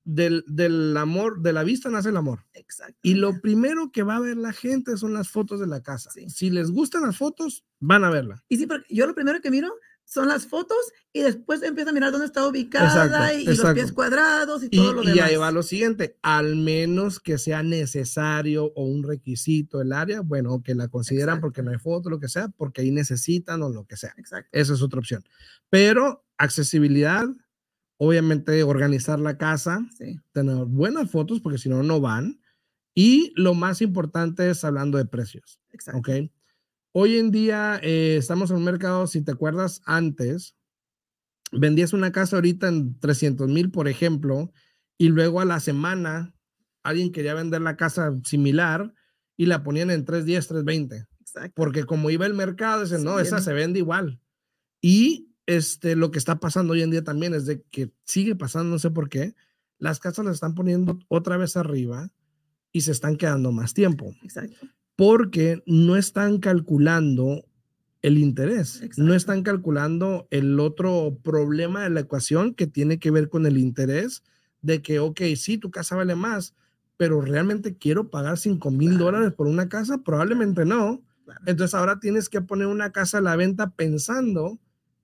del, 0.03 0.43
del, 0.47 0.95
amor, 0.97 1.41
de 1.41 1.53
la 1.53 1.63
vista 1.63 1.89
nace 1.89 2.09
el 2.09 2.17
amor. 2.17 2.45
Exacto. 2.53 2.99
Y 3.03 3.15
lo 3.15 3.39
primero 3.41 3.91
que 3.91 4.03
va 4.03 4.15
a 4.15 4.19
ver 4.19 4.37
la 4.37 4.53
gente 4.53 4.97
son 4.97 5.13
las 5.13 5.29
fotos 5.29 5.59
de 5.59 5.67
la 5.67 5.81
casa. 5.81 6.09
Si 6.27 6.49
les 6.49 6.71
gustan 6.71 7.03
las 7.03 7.17
fotos, 7.17 7.65
van 7.79 8.03
a 8.03 8.09
verla. 8.09 8.43
Y 8.49 8.57
sí, 8.57 8.67
porque 8.67 8.93
yo 8.93 9.07
lo 9.07 9.15
primero 9.15 9.41
que 9.41 9.51
miro 9.51 9.73
son 10.11 10.27
las 10.27 10.45
fotos 10.45 10.77
y 11.13 11.21
después 11.21 11.63
empiezo 11.63 11.89
a 11.89 11.93
mirar 11.93 12.11
dónde 12.11 12.25
está 12.25 12.45
ubicada 12.45 13.33
y, 13.33 13.45
los 13.45 13.73
pies 13.73 13.93
cuadrados 13.93 14.61
y 14.63 14.69
todo 14.69 14.93
lo 14.93 15.01
demás. 15.03 15.15
Y 15.15 15.19
ahí 15.19 15.35
va 15.37 15.51
lo 15.51 15.63
siguiente, 15.63 16.17
al 16.21 16.57
menos 16.57 17.21
que 17.21 17.37
sea 17.37 17.63
necesario 17.63 18.73
o 18.75 18.83
un 18.83 19.03
requisito 19.03 19.81
el 19.81 19.93
área, 19.93 20.19
bueno, 20.19 20.61
que 20.63 20.75
la 20.75 20.89
consideran 20.89 21.39
porque 21.39 21.63
no 21.63 21.71
hay 21.71 21.77
foto, 21.77 22.09
lo 22.09 22.19
que 22.19 22.27
sea, 22.27 22.49
porque 22.49 22.81
ahí 22.81 22.91
necesitan 22.91 23.61
o 23.61 23.69
lo 23.69 23.85
que 23.85 23.95
sea. 23.95 24.13
Exacto. 24.17 24.49
Esa 24.51 24.73
es 24.73 24.81
otra 24.81 24.99
opción. 24.99 25.23
Pero 25.69 26.25
accesibilidad, 26.37 27.25
obviamente 28.03 28.63
organizar 28.63 29.19
la 29.19 29.37
casa, 29.37 29.87
tener 30.31 30.65
buenas 30.65 31.11
fotos 31.11 31.39
porque 31.39 31.59
si 31.59 31.69
no, 31.69 31.83
no 31.83 32.01
van. 32.01 32.41
Y 32.95 33.31
lo 33.35 33.53
más 33.53 33.79
importante 33.83 34.49
es 34.49 34.63
hablando 34.63 34.97
de 34.97 35.05
precios. 35.05 35.59
Exacto. 35.69 35.99
¿Ok? 35.99 36.31
Hoy 36.93 37.17
en 37.17 37.29
día 37.29 37.79
eh, 37.83 38.15
estamos 38.17 38.49
en 38.49 38.57
un 38.57 38.63
mercado, 38.63 39.05
si 39.05 39.21
te 39.21 39.31
acuerdas, 39.31 39.83
antes 39.85 40.55
vendías 41.51 41.93
una 41.93 42.11
casa 42.11 42.37
ahorita 42.37 42.69
en 42.69 42.99
300 42.99 43.47
mil, 43.47 43.69
por 43.69 43.87
ejemplo, 43.87 44.51
y 44.97 45.09
luego 45.09 45.39
a 45.39 45.45
la 45.45 45.59
semana 45.59 46.33
alguien 46.81 47.11
quería 47.11 47.35
vender 47.35 47.61
la 47.61 47.77
casa 47.77 48.17
similar 48.23 48.95
y 49.37 49.45
la 49.45 49.61
ponían 49.61 49.91
en 49.91 50.05
310, 50.05 50.47
320. 50.47 51.07
Exacto. 51.19 51.53
Porque 51.55 51.83
como 51.83 52.09
iba 52.09 52.25
el 52.25 52.33
mercado, 52.33 52.81
dicen, 52.81 53.03
no, 53.03 53.19
esa 53.19 53.41
se 53.41 53.53
vende 53.53 53.77
igual. 53.77 54.19
Y 54.81 55.30
este, 55.45 55.95
lo 55.95 56.11
que 56.11 56.19
está 56.19 56.39
pasando 56.39 56.73
hoy 56.73 56.81
en 56.81 56.91
día 56.91 57.03
también 57.03 57.33
es 57.33 57.45
de 57.45 57.61
que 57.71 57.91
sigue 58.05 58.35
pasando, 58.35 58.69
no 58.71 58.79
sé 58.79 58.91
por 58.91 59.09
qué, 59.09 59.35
las 59.77 59.99
casas 59.99 60.25
las 60.25 60.35
están 60.35 60.55
poniendo 60.55 60.99
otra 61.07 61.37
vez 61.37 61.57
arriba 61.57 62.11
y 62.71 62.81
se 62.81 62.91
están 62.91 63.17
quedando 63.17 63.51
más 63.51 63.73
tiempo. 63.73 64.13
Exacto. 64.23 64.67
Porque 64.95 65.63
no 65.65 65.95
están 65.95 66.39
calculando 66.39 67.45
el 68.01 68.17
interés, 68.17 68.81
no 68.97 69.13
están 69.13 69.43
calculando 69.43 70.27
el 70.31 70.59
otro 70.59 71.17
problema 71.23 71.83
de 71.83 71.91
la 71.91 71.99
ecuación 72.01 72.53
que 72.53 72.67
tiene 72.67 72.99
que 72.99 73.11
ver 73.11 73.29
con 73.29 73.45
el 73.45 73.57
interés 73.57 74.23
de 74.61 74.81
que, 74.81 74.99
ok, 74.99 75.21
sí, 75.35 75.57
tu 75.57 75.71
casa 75.71 75.95
vale 75.95 76.15
más, 76.15 76.55
pero 76.97 77.21
realmente 77.21 77.77
quiero 77.77 78.09
pagar 78.09 78.37
5 78.37 78.71
mil 78.71 78.97
dólares 78.97 79.33
por 79.33 79.47
una 79.47 79.69
casa, 79.69 79.99
probablemente 79.99 80.65
no. 80.65 81.03
Entonces 81.45 81.73
ahora 81.73 81.99
tienes 81.99 82.29
que 82.29 82.41
poner 82.41 82.67
una 82.67 82.91
casa 82.91 83.19
a 83.19 83.21
la 83.21 83.35
venta 83.35 83.71
pensando 83.71 84.59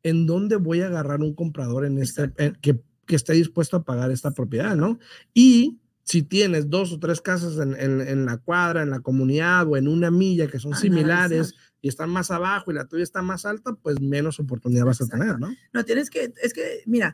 en 0.09 0.25
dónde 0.25 0.55
voy 0.55 0.81
a 0.81 0.87
agarrar 0.87 1.21
un 1.21 1.33
comprador 1.33 1.85
en 1.85 1.97
este, 1.97 2.31
que, 2.61 2.79
que, 3.05 3.15
esté 3.15 3.33
dispuesto 3.33 3.77
a 3.77 3.83
pagar 3.83 4.11
esta 4.11 4.31
propiedad, 4.31 4.75
¿no? 4.75 4.99
Y 5.33 5.79
si 6.03 6.23
tienes 6.23 6.69
dos 6.69 6.93
o 6.93 6.99
tres 6.99 7.19
casas 7.19 7.57
en, 7.57 7.75
en, 7.77 8.25
la 8.25 8.37
cuadra, 8.37 8.83
en 8.83 8.89
la 8.89 9.01
comunidad 9.01 9.67
o 9.67 9.75
en 9.75 9.89
una 9.89 10.09
milla 10.09 10.47
que 10.47 10.59
son 10.59 10.73
similares 10.73 11.53
y 11.81 11.89
están 11.89 12.09
más 12.09 12.31
abajo 12.31 12.71
y 12.71 12.75
la 12.75 12.85
tuya 12.85 13.03
está 13.03 13.21
más 13.21 13.45
alta, 13.45 13.73
pues 13.73 13.99
menos 13.99 14.39
oportunidad 14.39 14.85
vas 14.85 15.01
a 15.01 15.07
tener, 15.07 15.37
¿no? 15.37 15.53
No, 15.73 15.83
tienes 15.83 16.09
que, 16.09 16.33
es 16.41 16.53
que, 16.53 16.81
mira, 16.85 17.13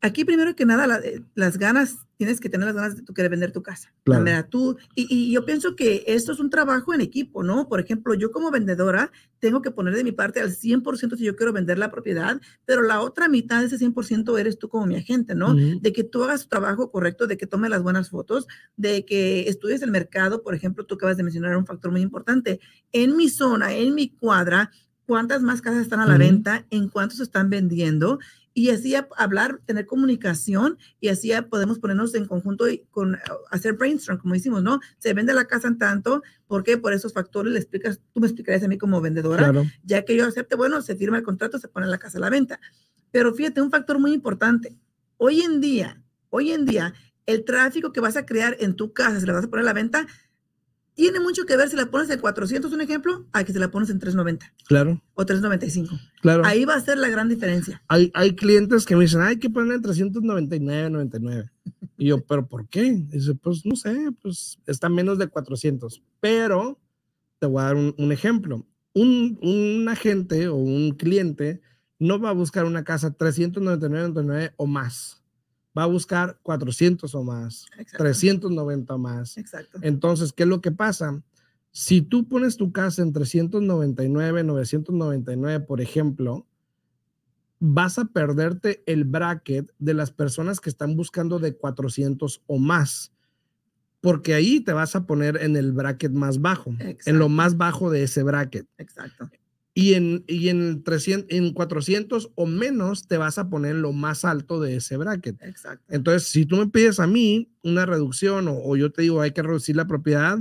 aquí 0.00 0.24
primero 0.24 0.56
que 0.56 0.64
nada, 0.64 1.00
eh, 1.04 1.22
las 1.34 1.58
ganas, 1.58 2.06
tienes 2.16 2.40
que 2.40 2.48
tener 2.48 2.66
las 2.66 2.74
ganas 2.74 2.96
de 2.96 3.02
tú 3.02 3.14
querer 3.14 3.30
vender 3.30 3.52
tu 3.52 3.62
casa. 3.62 3.92
Claro. 4.04 4.46
tú, 4.48 4.76
y, 4.94 5.06
y, 5.08 5.32
yo 5.32 5.44
pienso 5.44 5.76
que 5.76 6.04
esto 6.06 6.32
es 6.32 6.40
un 6.40 6.50
trabajo 6.50 6.92
en 6.92 7.00
equipo, 7.00 7.42
¿no? 7.42 7.68
Por 7.68 7.80
ejemplo, 7.80 8.14
yo 8.14 8.30
como 8.30 8.50
vendedora 8.50 9.10
tengo 9.38 9.62
que 9.62 9.70
poner 9.70 9.94
de 9.94 10.04
mi 10.04 10.12
parte 10.12 10.40
al 10.40 10.50
100% 10.50 11.16
si 11.16 11.24
yo 11.24 11.36
quiero 11.36 11.52
vender 11.52 11.78
la 11.78 11.90
propiedad, 11.90 12.40
pero 12.66 12.82
la 12.82 13.00
otra 13.00 13.28
mitad 13.28 13.60
de 13.60 13.66
ese 13.66 13.78
100% 13.78 14.38
eres 14.38 14.58
tú 14.58 14.68
como 14.68 14.86
mi 14.86 14.96
agente, 14.96 15.34
¿no? 15.34 15.54
De 15.54 15.92
que 15.92 16.04
tú 16.04 16.24
hagas 16.24 16.42
tu 16.42 16.48
trabajo 16.48 16.90
correcto, 16.90 17.26
de 17.26 17.36
que 17.36 17.46
tome 17.46 17.68
las 17.68 17.82
buenas 17.82 18.10
fotos, 18.10 18.46
de 18.76 19.04
que 19.04 19.48
estudies 19.48 19.82
el 19.82 19.90
mercado, 19.90 20.42
por 20.42 20.54
ejemplo, 20.54 20.84
tú 20.84 20.96
acabas 20.96 21.16
de 21.16 21.22
mencionar 21.22 21.56
un 21.56 21.66
factor 21.66 21.90
muy 21.90 22.02
importante. 22.02 22.60
En 22.92 23.16
mi 23.16 23.28
zona, 23.28 23.72
en 23.72 23.94
mi 23.94 24.10
cuadra, 24.10 24.70
cuántas 25.10 25.42
más 25.42 25.60
casas 25.60 25.82
están 25.82 25.98
a 25.98 26.06
la 26.06 26.16
venta, 26.16 26.66
en 26.70 26.88
cuántos 26.88 27.18
están 27.18 27.50
vendiendo 27.50 28.20
y 28.60 28.68
así 28.68 28.94
hablar, 29.16 29.60
tener 29.64 29.86
comunicación 29.86 30.76
y 31.00 31.08
así 31.08 31.32
podemos 31.48 31.78
ponernos 31.78 32.14
en 32.14 32.26
conjunto 32.26 32.68
y 32.68 32.84
con, 32.90 33.18
hacer 33.50 33.72
brainstorm, 33.72 34.18
como 34.18 34.34
hicimos, 34.34 34.62
¿no? 34.62 34.80
Se 34.98 35.14
vende 35.14 35.32
la 35.32 35.46
casa 35.46 35.68
en 35.68 35.78
tanto, 35.78 36.22
¿por 36.46 36.62
qué? 36.62 36.76
Por 36.76 36.92
esos 36.92 37.14
factores 37.14 37.54
le 37.54 37.58
explicas, 37.58 38.00
tú 38.12 38.20
me 38.20 38.26
explicarías 38.26 38.62
a 38.62 38.68
mí 38.68 38.76
como 38.76 39.00
vendedora, 39.00 39.50
ya 39.82 40.04
que 40.04 40.14
yo 40.14 40.26
acepte, 40.26 40.56
bueno, 40.56 40.82
se 40.82 40.94
firma 40.94 41.16
el 41.16 41.22
contrato, 41.22 41.58
se 41.58 41.68
pone 41.68 41.86
la 41.86 41.96
casa 41.96 42.18
a 42.18 42.20
la 42.20 42.28
venta. 42.28 42.60
Pero 43.10 43.32
fíjate, 43.34 43.62
un 43.62 43.70
factor 43.70 43.98
muy 43.98 44.12
importante, 44.12 44.76
hoy 45.16 45.40
en 45.40 45.62
día, 45.62 46.02
hoy 46.28 46.52
en 46.52 46.66
día, 46.66 46.92
el 47.24 47.44
tráfico 47.46 47.92
que 47.92 48.00
vas 48.00 48.18
a 48.18 48.26
crear 48.26 48.58
en 48.60 48.76
tu 48.76 48.92
casa, 48.92 49.20
se 49.20 49.26
la 49.26 49.32
vas 49.32 49.44
a 49.44 49.48
poner 49.48 49.62
a 49.62 49.66
la 49.66 49.72
venta, 49.72 50.06
tiene 51.00 51.18
mucho 51.18 51.46
que 51.46 51.56
ver 51.56 51.66
si 51.70 51.76
la 51.76 51.86
pones 51.86 52.10
en 52.10 52.20
400, 52.20 52.70
un 52.74 52.82
ejemplo, 52.82 53.24
a 53.32 53.42
que 53.42 53.54
se 53.54 53.58
la 53.58 53.70
pones 53.70 53.88
en 53.88 53.98
390. 53.98 54.52
Claro. 54.66 55.02
O 55.14 55.24
395. 55.24 55.98
Claro. 56.20 56.44
Ahí 56.44 56.66
va 56.66 56.74
a 56.74 56.80
ser 56.80 56.98
la 56.98 57.08
gran 57.08 57.26
diferencia. 57.26 57.82
Hay, 57.88 58.10
hay 58.12 58.36
clientes 58.36 58.84
que 58.84 58.94
me 58.94 59.04
dicen, 59.04 59.22
hay 59.22 59.38
que 59.38 59.48
poner 59.48 59.76
en 59.76 59.80
399, 59.80 60.90
99. 60.90 61.50
Y 61.96 62.08
yo, 62.08 62.22
¿pero 62.22 62.46
por 62.46 62.68
qué? 62.68 62.92
dice, 62.92 63.34
pues 63.34 63.64
no 63.64 63.76
sé, 63.76 64.10
pues 64.20 64.58
está 64.66 64.90
menos 64.90 65.16
de 65.16 65.28
400. 65.28 66.02
Pero 66.20 66.78
te 67.38 67.46
voy 67.46 67.62
a 67.62 67.64
dar 67.64 67.76
un, 67.76 67.94
un 67.96 68.12
ejemplo. 68.12 68.66
Un, 68.92 69.38
un, 69.40 69.88
agente 69.88 70.48
o 70.48 70.56
un 70.56 70.90
cliente 70.90 71.62
no 71.98 72.20
va 72.20 72.28
a 72.28 72.34
buscar 72.34 72.66
una 72.66 72.84
casa 72.84 73.10
399, 73.10 74.08
99 74.08 74.52
o 74.58 74.66
más 74.66 75.19
va 75.76 75.84
a 75.84 75.86
buscar 75.86 76.38
400 76.42 77.14
o 77.14 77.22
más, 77.22 77.66
390 77.96 78.94
o 78.94 78.98
más. 78.98 79.36
Exacto. 79.38 79.78
Entonces, 79.82 80.32
¿qué 80.32 80.44
es 80.44 80.48
lo 80.48 80.60
que 80.60 80.72
pasa? 80.72 81.22
Si 81.70 82.02
tú 82.02 82.28
pones 82.28 82.56
tu 82.56 82.72
casa 82.72 83.02
en 83.02 83.12
399, 83.12 84.44
999, 84.44 85.60
por 85.60 85.80
ejemplo, 85.80 86.46
vas 87.60 87.98
a 87.98 88.06
perderte 88.06 88.82
el 88.86 89.04
bracket 89.04 89.72
de 89.78 89.94
las 89.94 90.10
personas 90.10 90.60
que 90.60 90.70
están 90.70 90.96
buscando 90.96 91.38
de 91.38 91.56
400 91.56 92.42
o 92.46 92.58
más, 92.58 93.12
porque 94.00 94.34
ahí 94.34 94.60
te 94.60 94.72
vas 94.72 94.96
a 94.96 95.06
poner 95.06 95.36
en 95.42 95.56
el 95.56 95.72
bracket 95.72 96.12
más 96.12 96.40
bajo, 96.40 96.74
en 96.78 97.18
lo 97.18 97.28
más 97.28 97.56
bajo 97.56 97.90
de 97.90 98.02
ese 98.02 98.22
bracket. 98.22 98.66
Exacto 98.78 99.30
y 99.80 99.94
en, 99.94 100.24
y 100.26 100.50
en, 100.50 100.84
300, 100.84 101.34
en 101.34 101.54
400 101.54 102.32
o 102.34 102.44
menos 102.44 103.08
te 103.08 103.16
vas 103.16 103.38
a 103.38 103.48
poner 103.48 103.76
lo 103.76 103.94
más 103.94 104.26
alto 104.26 104.60
de 104.60 104.76
ese 104.76 104.98
bracket. 104.98 105.42
Exacto. 105.42 105.82
Entonces, 105.88 106.28
si 106.28 106.44
tú 106.44 106.56
me 106.56 106.66
pides 106.66 107.00
a 107.00 107.06
mí 107.06 107.50
una 107.62 107.86
reducción 107.86 108.46
o, 108.46 108.76
yo 108.76 108.92
te 108.92 109.00
digo 109.00 109.22
hay 109.22 109.30
que 109.30 109.42
reducir 109.42 109.76
la 109.76 109.86
propiedad, 109.86 110.38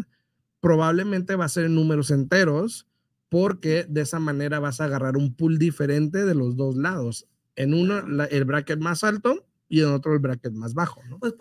probablemente 0.60 1.38
va 1.38 1.46
a 1.46 1.50
ser 1.50 1.64
en 1.64 1.76
números 1.76 2.12
enteros 2.12 2.86
porque 3.30 3.86
de 3.88 4.02
esa 4.02 4.20
manera 4.20 4.60
vas 4.60 4.82
a 4.82 4.86
agarrar 4.86 5.16
un 5.16 5.34
pool 5.34 5.58
diferente 5.58 6.26
de 6.26 6.36
los 6.36 6.58
dos 6.58 6.76
lados. 6.76 7.26
En 7.56 7.74
uno 7.74 8.00
el 8.30 8.44
bracket 8.44 8.80
más 8.80 9.06
alto 9.06 9.48
y 9.70 9.80
en 9.80 9.88
otro 9.88 10.12
el 10.12 10.20
bracket 10.20 10.52
más 10.52 10.74
bajo. 10.74 11.02
¿no? 11.10 11.18
Pues 11.18 11.34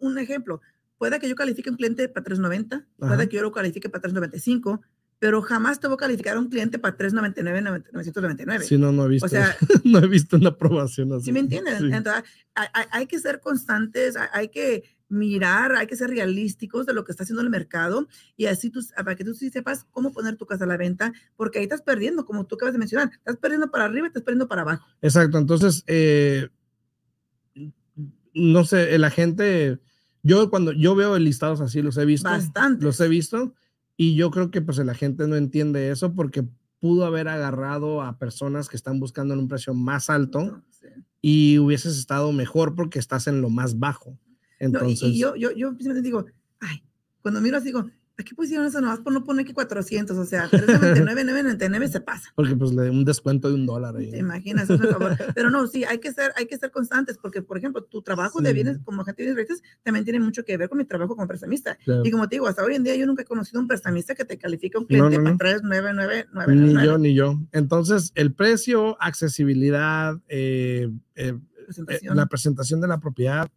un 0.00 0.18
ejemplo, 0.18 0.62
puede 0.96 1.20
que 1.20 1.28
yo 1.28 1.36
califique 1.36 1.68
un 1.68 1.76
cliente 1.76 2.08
para 2.08 2.24
390, 2.24 2.86
puede 2.96 3.28
que 3.28 3.36
yo 3.36 3.42
lo 3.42 3.52
califique 3.52 3.90
para 3.90 4.00
395 4.00 4.80
pero 5.22 5.40
jamás 5.40 5.78
te 5.78 5.86
voy 5.86 5.94
a 5.94 5.98
calificar 5.98 6.36
a 6.36 6.40
un 6.40 6.48
cliente 6.48 6.80
para 6.80 6.96
399, 6.96 7.84
999. 7.92 8.64
Sí, 8.64 8.76
no, 8.76 8.90
no 8.90 9.04
he 9.04 9.08
visto. 9.08 9.26
O 9.26 9.28
sea, 9.28 9.56
no 9.84 10.00
he 10.00 10.08
visto 10.08 10.36
una 10.36 10.48
aprobación 10.48 11.12
así. 11.12 11.26
¿Sí 11.26 11.32
me 11.32 11.38
entienden? 11.38 11.94
Entonces, 11.94 12.24
hay, 12.90 13.06
que 13.06 13.20
ser 13.20 13.38
constantes, 13.38 14.16
hay, 14.32 14.48
que 14.48 14.82
mirar, 15.08 15.76
hay 15.76 15.86
que 15.86 15.94
ser 15.94 16.10
realísticos 16.10 16.86
de 16.86 16.92
lo 16.92 17.04
que 17.04 17.12
está 17.12 17.22
haciendo 17.22 17.40
el 17.40 17.50
mercado 17.50 18.08
y 18.36 18.46
así 18.46 18.70
tú, 18.70 18.80
para 18.96 19.14
que 19.14 19.22
tú 19.22 19.32
sí 19.32 19.48
sepas 19.50 19.86
cómo 19.92 20.12
poner 20.12 20.34
tu 20.36 20.44
casa 20.44 20.64
a 20.64 20.66
la 20.66 20.76
venta, 20.76 21.12
porque 21.36 21.60
ahí 21.60 21.66
estás 21.66 21.82
perdiendo, 21.82 22.24
como 22.24 22.44
tú 22.44 22.56
acabas 22.56 22.72
de 22.72 22.80
mencionar, 22.80 23.12
estás 23.12 23.36
perdiendo 23.36 23.70
para 23.70 23.84
arriba 23.84 24.06
y 24.06 24.08
estás 24.08 24.24
perdiendo 24.24 24.48
para 24.48 24.62
abajo. 24.62 24.84
Exacto, 25.02 25.38
entonces, 25.38 25.84
eh, 25.86 26.48
no 28.34 28.64
sé, 28.64 28.98
la 28.98 29.10
gente, 29.10 29.78
yo 30.24 30.50
cuando 30.50 30.72
yo 30.72 30.96
veo 30.96 31.16
listados 31.20 31.60
así, 31.60 31.80
los 31.80 31.96
he 31.96 32.04
visto. 32.06 32.28
Bastante. 32.28 32.84
Los 32.84 33.00
he 33.00 33.06
visto 33.06 33.54
y 33.96 34.14
yo 34.14 34.30
creo 34.30 34.50
que 34.50 34.62
pues 34.62 34.78
la 34.78 34.94
gente 34.94 35.26
no 35.28 35.36
entiende 35.36 35.90
eso 35.90 36.14
porque 36.14 36.44
pudo 36.80 37.04
haber 37.04 37.28
agarrado 37.28 38.02
a 38.02 38.18
personas 38.18 38.68
que 38.68 38.76
están 38.76 38.98
buscando 38.98 39.34
en 39.34 39.40
un 39.40 39.48
precio 39.48 39.74
más 39.74 40.10
alto 40.10 40.62
y 41.20 41.58
hubieses 41.58 41.96
estado 41.96 42.32
mejor 42.32 42.74
porque 42.74 42.98
estás 42.98 43.28
en 43.28 43.40
lo 43.40 43.50
más 43.50 43.78
bajo. 43.78 44.18
Entonces, 44.58 45.02
y, 45.02 45.18
yo, 45.18 45.36
yo, 45.36 45.50
yo 45.54 45.72
digo, 46.02 46.24
ay, 46.60 46.82
cuando 47.22 47.40
miro 47.40 47.56
así 47.56 47.66
digo, 47.66 47.88
Aquí 48.18 48.34
pusieron 48.34 48.66
eso 48.66 48.80
nomás 48.80 49.00
por 49.00 49.12
no 49.12 49.24
poner 49.24 49.46
que 49.46 49.54
400, 49.54 50.16
o 50.16 50.24
sea, 50.24 50.48
399, 50.48 51.24
999 51.24 51.88
se 51.88 52.00
pasa. 52.00 52.30
Porque 52.34 52.54
pues 52.54 52.72
le 52.72 52.90
un 52.90 53.04
descuento 53.04 53.48
de 53.48 53.54
un 53.54 53.66
dólar 53.66 53.96
ahí. 53.96 54.10
Te 54.10 54.18
imaginas, 54.18 54.68
eso 54.68 54.86
favor. 54.88 55.16
Pero 55.34 55.50
no, 55.50 55.66
sí, 55.66 55.84
hay 55.84 55.98
que 55.98 56.12
ser, 56.12 56.32
hay 56.36 56.46
que 56.46 56.58
ser 56.58 56.70
constantes, 56.70 57.18
porque 57.18 57.42
por 57.42 57.58
ejemplo, 57.58 57.82
tu 57.84 58.02
trabajo 58.02 58.40
de 58.40 58.52
bienes 58.52 58.78
como 58.84 59.02
agente 59.02 59.24
de 59.24 59.34
bienes 59.34 59.62
también 59.82 60.04
tiene 60.04 60.20
mucho 60.20 60.44
que 60.44 60.56
ver 60.56 60.68
con 60.68 60.78
mi 60.78 60.84
trabajo 60.84 61.16
como 61.16 61.26
prestamista. 61.26 61.78
Y 62.04 62.10
como 62.10 62.28
te 62.28 62.36
digo, 62.36 62.46
hasta 62.46 62.62
hoy 62.64 62.74
en 62.74 62.84
día 62.84 62.96
yo 62.96 63.06
nunca 63.06 63.22
he 63.22 63.26
conocido 63.26 63.60
un 63.60 63.68
prestamista 63.68 64.14
que 64.14 64.24
te 64.24 64.38
califique 64.38 64.78
un 64.78 64.86
cliente 64.86 65.16
no, 65.16 65.30
no, 65.30 65.36
para 65.38 65.38
399, 65.38 66.26
Ni 66.48 66.84
yo, 66.84 66.98
ni 66.98 67.14
yo. 67.14 67.40
Entonces, 67.52 68.12
el 68.14 68.32
precio, 68.32 68.96
accesibilidad, 69.00 70.20
eh, 70.28 70.90
eh, 71.14 71.38
eh, 71.88 71.98
la 72.14 72.26
presentación 72.26 72.80
de 72.80 72.88
la 72.88 73.00
propiedad, 73.00 73.50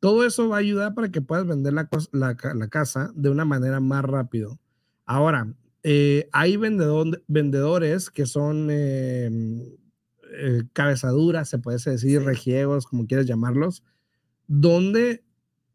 todo 0.00 0.24
eso 0.24 0.48
va 0.48 0.56
a 0.56 0.60
ayudar 0.60 0.94
para 0.94 1.10
que 1.10 1.22
puedas 1.22 1.46
vender 1.46 1.72
la, 1.72 1.88
la, 2.12 2.68
casa 2.68 3.12
de 3.14 3.30
una 3.30 3.44
manera 3.44 3.80
más 3.80 4.04
rápido. 4.04 4.58
Ahora, 5.04 5.54
eh, 5.82 6.28
hay 6.32 6.56
vendedores 6.56 8.10
que 8.10 8.26
son 8.26 8.70
em, 8.70 9.60
eh, 10.32 10.62
cabezaduras, 10.72 11.48
se 11.48 11.58
puede 11.58 11.78
decir, 11.78 12.22
regiegos, 12.22 12.86
como 12.86 13.06
quieras 13.06 13.26
llamarlos, 13.26 13.82
donde 14.46 15.24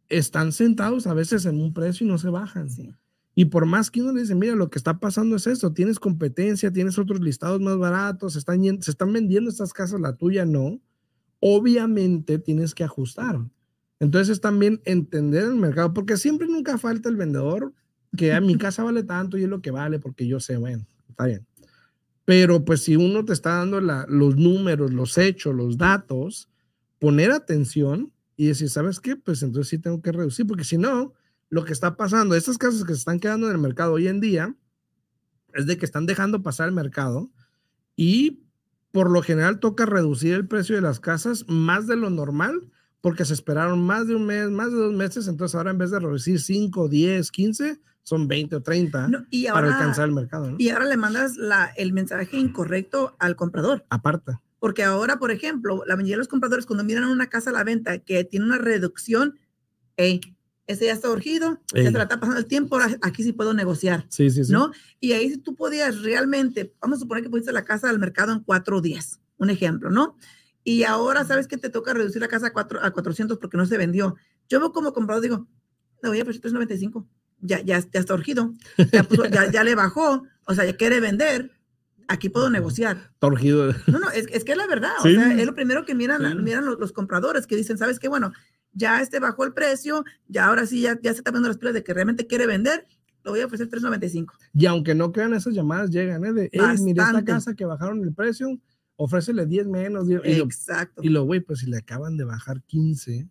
están 0.10 0.52
sentados 0.52 1.08
a 1.08 1.14
veces 1.14 1.46
en 1.46 1.62
un 1.62 1.74
precio 1.74 2.06
y 2.06 2.10
no 2.10 2.18
se 2.18 2.30
bajan. 2.30 2.68
Y 3.34 3.46
por 3.46 3.66
más 3.66 3.90
que 3.90 4.02
uno 4.02 4.12
le 4.12 4.22
dice, 4.22 4.36
mira, 4.36 4.56
lo 4.56 4.70
que 4.70 4.78
está 4.78 5.00
pasando 5.00 5.38
es 5.38 5.48
esto, 5.48 5.74
tienes 5.74 6.00
competencia, 6.00 6.72
tienes 6.72 7.00
otros 7.00 7.22
listados 7.22 7.62
más 7.62 7.78
baratos, 7.78 8.36
están, 8.36 8.62
se 8.82 8.92
están 8.92 9.14
vendiendo 9.14 9.50
estas 9.50 9.72
casas, 9.72 10.02
la 10.02 10.18
tuya 10.18 10.46
no, 10.46 10.82
obviamente 11.40 12.38
tienes 12.38 12.76
que 12.76 12.84
ajustar. 12.84 13.40
Entonces 14.02 14.42
también 14.42 14.82
entender 14.86 15.44
el 15.44 15.54
mercado, 15.54 15.94
porque 15.94 16.18
siempre 16.18 16.48
nunca 16.48 16.80
falta 16.80 17.08
el 17.08 17.16
vendedor 17.16 17.72
que 18.18 18.34
a 18.34 18.42
mi 18.42 18.58
casa 18.58 18.84
vale 18.84 19.04
tanto 19.04 19.38
y 19.38 19.44
es 19.44 19.50
lo 19.50 19.62
que 19.62 19.70
vale, 19.70 20.00
porque 20.00 20.26
yo 20.26 20.40
sé, 20.40 20.58
bueno, 20.58 20.88
está 21.08 21.28
bien. 21.28 21.46
Pero 22.26 22.66
pues 22.66 22.82
si 22.82 22.96
uno 22.96 23.24
te 23.26 23.34
está 23.34 23.58
dando 23.58 23.80
los 23.80 24.38
números, 24.38 24.92
los 24.92 25.20
hechos, 25.20 25.54
los 25.54 25.78
datos, 25.78 26.50
poner 26.98 27.30
atención 27.30 28.12
y 28.36 28.48
decir, 28.48 28.72
¿sabes 28.72 29.00
qué? 29.00 29.18
Pues 29.18 29.44
entonces 29.44 29.70
sí 29.70 29.78
tengo 29.78 30.02
que 30.02 30.12
reducir, 30.12 30.48
porque 30.48 30.64
si 30.64 30.80
no, 30.80 31.14
lo 31.50 31.64
que 31.64 31.74
está 31.74 31.96
pasando, 31.96 32.34
estas 32.34 32.58
casas 32.58 32.84
que 32.84 32.94
se 32.94 33.00
están 33.00 33.20
quedando 33.20 33.46
en 33.46 33.54
el 33.54 33.60
mercado 33.60 33.94
hoy 33.94 34.08
en 34.08 34.20
día, 34.20 34.56
es 35.54 35.68
de 35.68 35.78
que 35.78 35.86
están 35.86 36.08
dejando 36.08 36.42
pasar 36.42 36.68
el 36.68 36.74
mercado 36.74 37.30
y 37.96 38.48
por 38.92 39.12
lo 39.12 39.22
general 39.22 39.60
toca 39.60 39.86
reducir 39.86 40.34
el 40.34 40.48
precio 40.48 40.74
de 40.74 40.82
las 40.82 41.00
casas 41.00 41.46
más 41.48 41.86
de 41.86 41.98
lo 41.98 42.10
normal 42.10 42.72
porque 43.02 43.26
se 43.26 43.34
esperaron 43.34 43.84
más 43.84 44.08
de 44.08 44.16
un 44.16 44.26
mes, 44.26 44.50
más 44.50 44.72
de 44.72 44.78
dos 44.78 44.94
meses, 44.94 45.28
entonces 45.28 45.56
ahora 45.56 45.72
en 45.72 45.78
vez 45.80 45.92
de 45.92 46.00
reducir 46.00 46.40
5, 46.40 46.88
10, 46.88 47.32
15, 47.32 47.82
son 48.04 48.28
20 48.28 48.56
o 48.56 48.62
30 48.62 49.10
para 49.52 49.68
alcanzar 49.68 50.06
el 50.08 50.14
mercado. 50.14 50.56
Y 50.58 50.70
ahora 50.70 50.86
le 50.86 50.98
mandas 50.98 51.36
la, 51.38 51.66
el 51.76 51.94
mensaje 51.94 52.38
incorrecto 52.38 53.16
al 53.20 53.36
comprador. 53.36 53.86
Aparte. 53.90 54.34
Porque 54.60 54.84
ahora, 54.84 55.18
por 55.18 55.32
ejemplo, 55.32 55.84
la 55.88 55.96
mayoría 55.96 56.16
de 56.16 56.20
los 56.20 56.28
compradores 56.28 56.66
cuando 56.66 56.84
miran 56.84 57.06
una 57.06 57.28
casa 57.28 57.50
a 57.50 57.54
la 57.54 57.64
venta 57.64 57.98
que 58.00 58.24
tiene 58.24 58.46
una 58.46 58.60
reducción, 58.60 59.40
hey, 59.98 60.22
ese 60.68 60.86
ya 60.86 60.94
está 60.94 61.10
urgido, 61.10 61.60
ya 61.74 61.84
se 61.84 61.92
la 61.92 62.04
está 62.04 62.20
pasando 62.20 62.40
el 62.40 62.46
tiempo, 62.46 62.78
aquí 63.02 63.24
sí 63.24 63.34
puedo 63.34 63.54
negociar. 63.54 64.06
Sí, 64.10 64.30
sí, 64.30 64.46
sí. 64.46 64.52
¿No? 64.52 64.72
Y 65.00 65.14
ahí 65.14 65.32
si 65.32 65.38
tú 65.38 65.56
podías 65.56 66.02
realmente, 66.02 66.74
vamos 66.80 66.98
a 66.98 67.02
suponer 67.02 67.24
que 67.24 67.30
pusiste 67.30 67.52
la 67.52 67.66
casa 67.66 67.90
al 67.90 68.00
mercado 68.00 68.32
en 68.32 68.42
cuatro 68.42 68.82
días, 68.82 69.20
un 69.38 69.50
ejemplo, 69.50 69.90
¿no? 69.90 70.16
Y 70.64 70.84
ahora 70.84 71.26
sabes 71.26 71.48
que 71.48 71.58
te 71.58 71.70
toca 71.70 71.94
reducir 71.94 72.22
la 72.22 72.28
casa 72.28 72.48
a, 72.48 72.54
cuatro, 72.54 72.84
a 72.84 72.92
400 72.92 73.38
porque 73.38 73.58
no 73.58 73.66
se 73.66 73.78
vendió. 73.78 74.16
Yo 74.50 74.60
veo 74.60 74.72
como 74.72 74.94
comprador, 74.94 75.24
digo, 75.24 75.48
le 76.04 76.10
voy 76.10 76.20
a 76.20 76.24
poner 76.24 76.40
395, 76.40 77.08
ya, 77.40 77.60
ya, 77.62 77.80
ya 77.80 78.00
está 78.00 78.14
urgido, 78.14 78.54
ya, 79.32 79.52
ya, 79.52 79.64
le 79.64 79.76
bajó, 79.76 80.24
o 80.46 80.54
sea, 80.54 80.66
ya 80.66 80.76
quiere 80.76 81.00
vender, 81.00 81.52
aquí 82.08 82.30
puedo 82.30 82.50
negociar. 82.50 83.12
Está 83.14 83.28
urgido. 83.28 83.74
No, 83.88 84.00
no, 84.00 84.10
es, 84.12 84.28
es, 84.32 84.44
que 84.44 84.52
es 84.52 84.58
la 84.58 84.68
verdad, 84.68 84.92
o 85.00 85.04
sea, 85.04 85.34
es 85.34 85.46
lo 85.46 85.56
primero 85.56 85.86
que 85.86 85.96
miran, 85.96 86.44
miran 86.44 86.66
los, 86.66 86.92
compradores, 86.92 87.48
que 87.48 87.56
dicen, 87.56 87.78
¿sabes 87.78 88.00
qué? 88.00 88.08
Bueno, 88.08 88.32
ya 88.74 89.02
este 89.02 89.20
bajó 89.20 89.44
el 89.44 89.54
precio, 89.54 90.04
ya 90.28 90.46
ahora 90.46 90.66
sí, 90.66 90.82
ya, 90.82 91.00
ya 91.02 91.12
se 91.12 91.20
está 91.20 91.32
viendo 91.32 91.50
las 91.50 91.58
pilas 91.58 91.74
de 91.74 91.84
que 91.84 91.94
realmente 91.94 92.28
quiere 92.28 92.46
vender, 92.46 92.88
lo 93.24 93.32
voy 93.32 93.42
a 93.42 93.46
ofrecer 93.46 93.68
395. 93.68 94.34
Y 94.54 94.66
aunque 94.66 94.96
no 94.96 95.12
crean 95.12 95.34
esas 95.34 95.54
llamadas, 95.54 95.92
llegan, 95.92 96.26
¿eh? 96.26 96.34
De, 96.34 96.50
hey, 96.52 96.76
mira 96.80 97.06
esta 97.06 97.24
casa 97.24 97.54
que 97.54 97.66
bajaron 97.66 98.02
el 98.04 98.14
precio, 98.14 98.60
ofrécele 99.04 99.46
10 99.46 99.68
menos. 99.68 100.08
Exacto. 100.10 101.02
y 101.04 101.10
lo, 101.10 101.24
güey, 101.24 101.40
pues 101.40 101.60
si 101.60 101.66
le 101.68 101.78
acaban 101.78 102.18
de 102.18 102.24
bajar 102.24 102.62
15, 102.62 103.28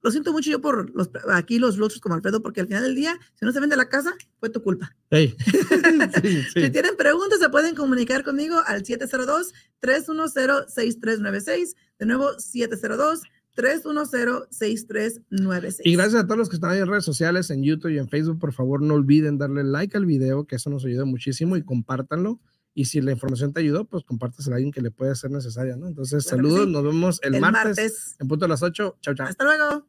lo 0.00 0.10
siento 0.10 0.32
mucho 0.32 0.50
yo 0.50 0.60
por 0.60 0.90
los, 0.94 1.10
aquí 1.30 1.58
los 1.58 1.80
otros 1.80 2.00
como 2.00 2.14
Alfredo, 2.14 2.42
porque 2.42 2.60
al 2.60 2.66
final 2.66 2.82
del 2.84 2.94
día, 2.94 3.18
si 3.34 3.44
no 3.44 3.52
se 3.52 3.60
vende 3.60 3.76
la 3.76 3.88
casa, 3.88 4.14
fue 4.38 4.50
tu 4.50 4.62
culpa. 4.62 4.94
Si 5.10 6.70
tienen 6.70 6.96
preguntas, 6.96 7.40
se 7.40 7.48
pueden 7.48 7.74
comunicar 7.74 8.22
conmigo 8.24 8.60
al 8.66 8.82
702-310-6396. 8.82 11.74
De 11.98 12.06
nuevo, 12.06 12.38
702 12.38 13.22
310-6396. 13.58 15.80
Y 15.84 15.94
gracias 15.94 16.22
a 16.22 16.26
todos 16.26 16.38
los 16.38 16.48
que 16.48 16.56
están 16.56 16.70
ahí 16.70 16.78
en 16.78 16.86
redes 16.86 17.04
sociales, 17.04 17.50
en 17.50 17.64
YouTube 17.64 17.90
y 17.90 17.98
en 17.98 18.08
Facebook. 18.08 18.38
Por 18.38 18.52
favor, 18.52 18.80
no 18.80 18.94
olviden 18.94 19.36
darle 19.36 19.64
like 19.64 19.96
al 19.96 20.06
video, 20.06 20.46
que 20.46 20.54
eso 20.56 20.70
nos 20.70 20.84
ayuda 20.84 21.04
muchísimo 21.04 21.56
y 21.56 21.62
compártanlo. 21.62 22.40
Y 22.78 22.84
si 22.84 23.00
la 23.00 23.10
información 23.10 23.52
te 23.52 23.58
ayudó, 23.58 23.86
pues 23.86 24.04
compártesela 24.04 24.54
a 24.54 24.58
alguien 24.58 24.70
que 24.70 24.80
le 24.80 24.92
puede 24.92 25.12
ser 25.16 25.32
necesaria, 25.32 25.74
¿no? 25.74 25.88
Entonces, 25.88 26.22
saludos, 26.22 26.68
nos 26.68 26.84
vemos 26.84 27.18
el, 27.24 27.40
martes, 27.40 28.14
en 28.20 28.28
punto 28.28 28.44
a 28.44 28.48
las 28.48 28.62
8. 28.62 28.98
Chao, 29.00 29.14
chao. 29.16 29.26
Hasta 29.26 29.42
luego. 29.42 29.84